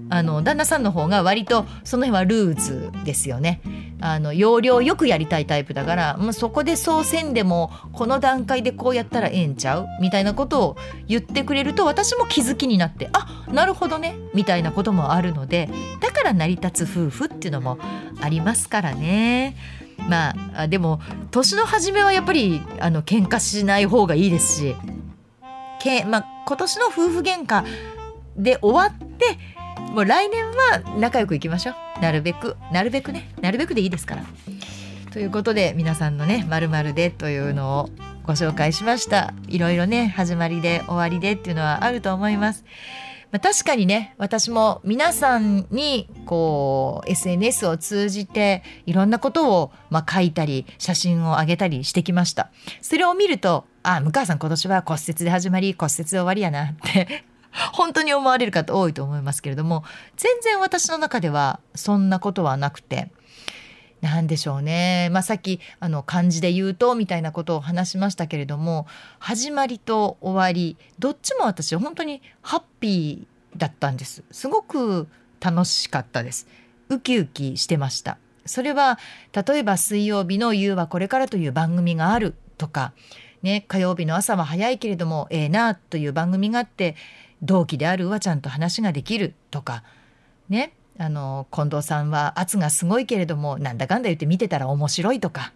[0.09, 3.61] あの旦那さんの方が割とその辺はルーズですよね
[4.01, 10.77] あの要領よくやりたいタイプだからもうそこでそうせんでもこの段階でこうやったらええんちゃうみたいなことを
[11.07, 15.69] 言ってくれると私も気づきになってあなるほどねみたいなこともあるので
[16.01, 17.77] だから成り立つ夫婦っていうのも
[18.21, 19.55] ありますからね。
[20.10, 21.00] まあでも
[21.32, 24.76] 年の初めはやっぱりあの喧嘩しない方がいいですし
[25.80, 27.64] け、まあ、今年の夫婦喧嘩
[28.36, 29.38] で終わって
[29.91, 34.26] もう来年は仲良くいきましょうなるべくなるべくねなるべくでいいですから。
[35.12, 37.89] ということで皆さんのね「まるで」というのを
[38.24, 42.66] ご紹介しましたいろいろね始まりで終わりでっていうのはあると思います。
[43.36, 52.49] まあ、確かにね私も皆さんにこう SNS を通じていろんなことをまあ書いたり写真を上げたりしてきました。
[52.81, 57.25] それを見るとああ向川さん今年は骨折で始まり骨折で終わりやなって
[57.73, 59.83] 本当に思われる方多いと思いますけれども
[60.15, 63.11] 全然私の中ではそんなことはなくて
[64.06, 68.86] 何でしょうね、まあ、さっきあの漢字で言うとみたいなことを話しましたけれども
[69.18, 74.24] 始まりと終わりどっちも私本当にハッピーだったんです。
[74.32, 75.08] すごく
[75.39, 76.47] 楽しかったです。
[76.89, 78.20] ウキウキしてました。
[78.45, 78.99] それは
[79.34, 82.93] 例えば水曜日の「夕はこれから」という番組があるとか
[83.41, 86.95] ね、火曜日の朝は早いけれどもええー、なという番組があって
[87.41, 89.84] 同期であるうわちゃんと話ができるとか
[90.49, 90.74] ね。
[90.98, 95.41] あの近藤さんは圧がすごいけれどもなんだかんだ言って見てたら面白いとか。
[95.41, 95.52] やっ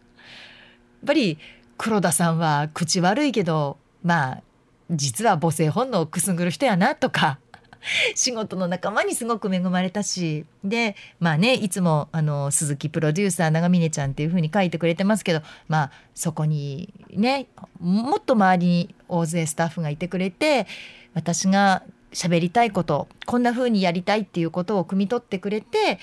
[1.07, 1.37] ぱり
[1.77, 4.43] 黒田さんは口悪いけどまあ
[4.91, 7.39] 実は母性本能をくすぐる人やなとか
[8.15, 10.45] 仕事の仲間にすごく恵まれたし。
[10.63, 17.47] でまあねいつもあの鈴木プロデューサー長峰ちゃんっていう風に書いてくれてますけどまあそこにね
[17.79, 20.67] もっと周りに大勢スタッフがいてくれて
[21.13, 25.99] 私が喋りたいことこんな風にやりたいっていうことを汲み取ってくれて、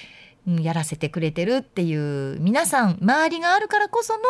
[0.46, 4.20] うん、やらせてくれてるっていう皆さん周りがあるからこその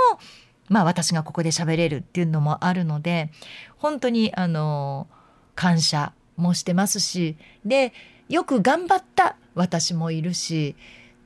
[0.69, 3.31] まあ私がここで喋れるっていうのもあるので
[3.77, 5.07] 本当にあの
[5.55, 7.93] 感謝もしてますしで
[8.29, 10.77] よく頑張った私もいるし、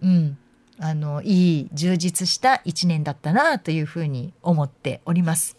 [0.02, 0.38] うん、
[0.78, 5.56] あのいい充実した一年だったなというふうに思っております。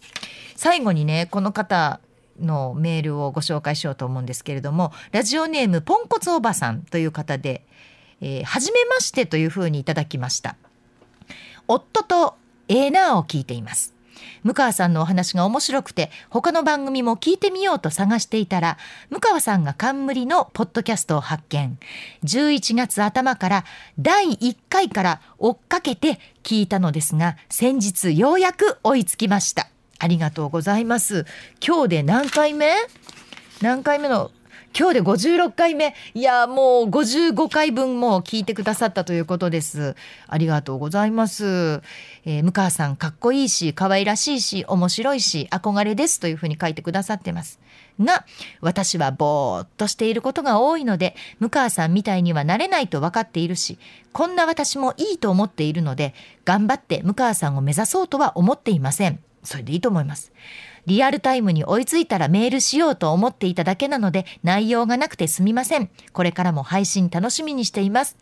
[0.56, 2.00] 最後にねこの方
[2.40, 7.64] のメールをご紹介しようと思うんですけれどもラジオネームポンコツおばさんという方で
[8.20, 10.56] 「えー、初めまして」というふうにいただきました。
[11.68, 12.36] 夫と
[12.68, 13.94] ええなを聞いています。
[14.44, 18.78] 向川さんのお話が面白くて他の番組も聞いてみようと探していたら
[19.10, 21.78] 向川さんが冠のポッドキャストを発見
[22.24, 23.64] 11月頭から
[23.98, 29.71] 第1回から追っかけて聞いたのですが先日ようやく追いつきました
[30.02, 31.26] ありがとうございます。
[31.64, 32.74] 今日で何回目？
[33.60, 34.32] 何回目の？
[34.76, 35.94] 今日で56回目。
[36.12, 39.94] いやもう55回分も聞いてくださったということです。
[40.26, 41.82] ありがとうございます、
[42.24, 47.60] えー、向川さんかっこいいし可愛らしいし面白いし憧れですというふうに書いてくださってます。
[48.00, 48.24] が
[48.60, 53.78] 私はぼーっとしていることが多いので向川さんみたいにはなれないと分かっているし
[54.12, 56.12] こんな私もいいと思っているので
[56.44, 59.20] 頑張って向川さんを目指そうとは思っていません。
[59.42, 60.32] それでいいと思います
[60.86, 65.90] リアルタイムに追いついたらメールしようと思っていただけなので内容がなくてすみません。
[66.12, 68.16] これからも配信楽しみにしています。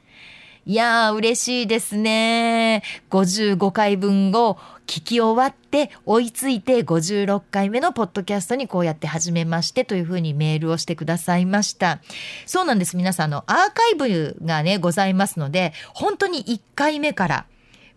[0.66, 2.82] いやー嬉しいですね。
[3.08, 12.00] 55回分を聞き終わって追いついて56回目のポッドキャストにこうやって始めましてというふうにメールをしてくださいました。
[12.44, 12.98] そうなんです。
[12.98, 17.46] 皆さんのアーカイブがねございますので本当に1回目から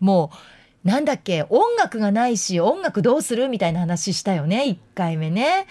[0.00, 0.53] もう
[0.84, 1.46] なんだっけ？
[1.48, 3.48] 音楽がないし音楽どうする？
[3.48, 5.66] みたいな話したよね？1回目ね。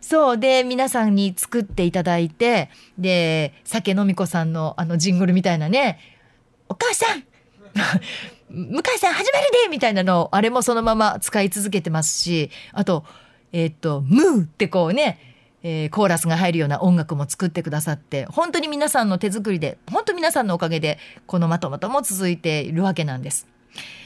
[0.00, 2.68] そうで皆さんに作っていただいて
[2.98, 5.98] で酒飲み子さんのあのジングルみたいなね
[6.68, 7.24] 「お母さん
[8.52, 13.06] 向井さん始まるで!」みたいなのをあれもそのまま使い続けてますしあと
[13.52, 15.18] えっ、と「ムー」ってこうね
[15.62, 23.53] えー、コーラスが入るような音楽も作ってくださって本当に皆さんの手作りで本当皆さんのおかげでこのまとまとも続いているわけなんです。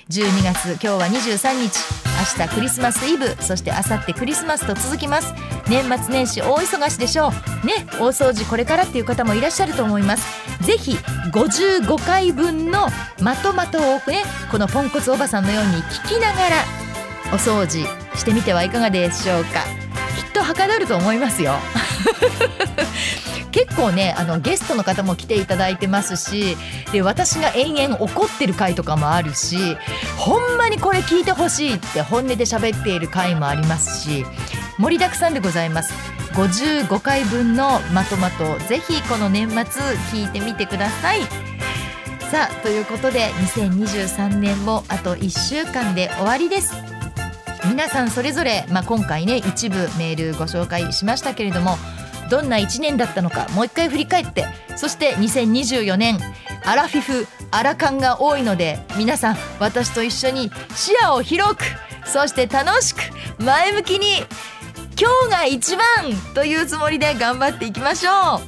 [0.09, 1.79] 12月今日は23日。
[2.39, 3.29] 明日クリスマスイブ。
[3.43, 5.35] そして明後日クリスマスと続きます。
[5.69, 7.67] 年末年始大忙しでしょう。
[7.67, 10.27] ね大掃除これからっていう方もいらっしゃると思います。
[10.65, 10.97] ぜひ
[11.33, 12.89] 55回分の
[13.21, 16.57] まとまとをねこのポンコツおばさんのように聞きながら
[17.33, 19.61] お掃除してみてはいかがでしょうか。
[20.17, 21.53] きっとはかどると思いますよ。
[23.53, 26.57] 結構ねあのゲストの方も来ていただいてますし
[26.93, 29.57] で私が延々怒ってる回とかもあるし
[30.17, 34.25] ほんまにこれ聞いてほしいって本音で喋っている回もありますし
[34.79, 35.93] 盛りだくさんでございます。
[36.35, 39.59] 55回分のまとまとぜひこの年末
[40.13, 41.23] 聞いてみてください。
[42.31, 46.73] さあということで2023年もあと1週間で終わりです。
[47.69, 51.77] 皆さんそれぞれ、まあ、今回ね一部メールご紹介しましたけれども
[52.29, 54.47] どんな1年だったのかもう一回振り返って。
[54.79, 56.21] そして2024年
[56.65, 61.65] アラフィフアラカンが多いので皆さん私と一緒に視野を広く
[62.07, 63.01] そして楽しく
[63.43, 64.19] 前向きに
[64.97, 65.85] 今日が一番
[66.35, 68.41] というつもりで頑張っていきましょう。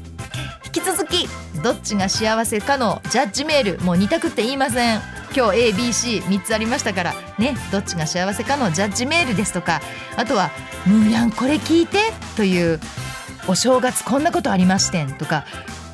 [0.66, 1.28] 引き続き
[1.64, 5.00] どっちが幸せかのジャッジメールもう2択って言いません。
[5.34, 9.80] 今日 ABC3 つありましたからねどっちが幸せかのジャッジメールですとか
[10.16, 10.50] あとは
[10.86, 12.80] 「ムーヤンこれ聞いて」という
[13.48, 15.44] お正月こんなことありましてんとか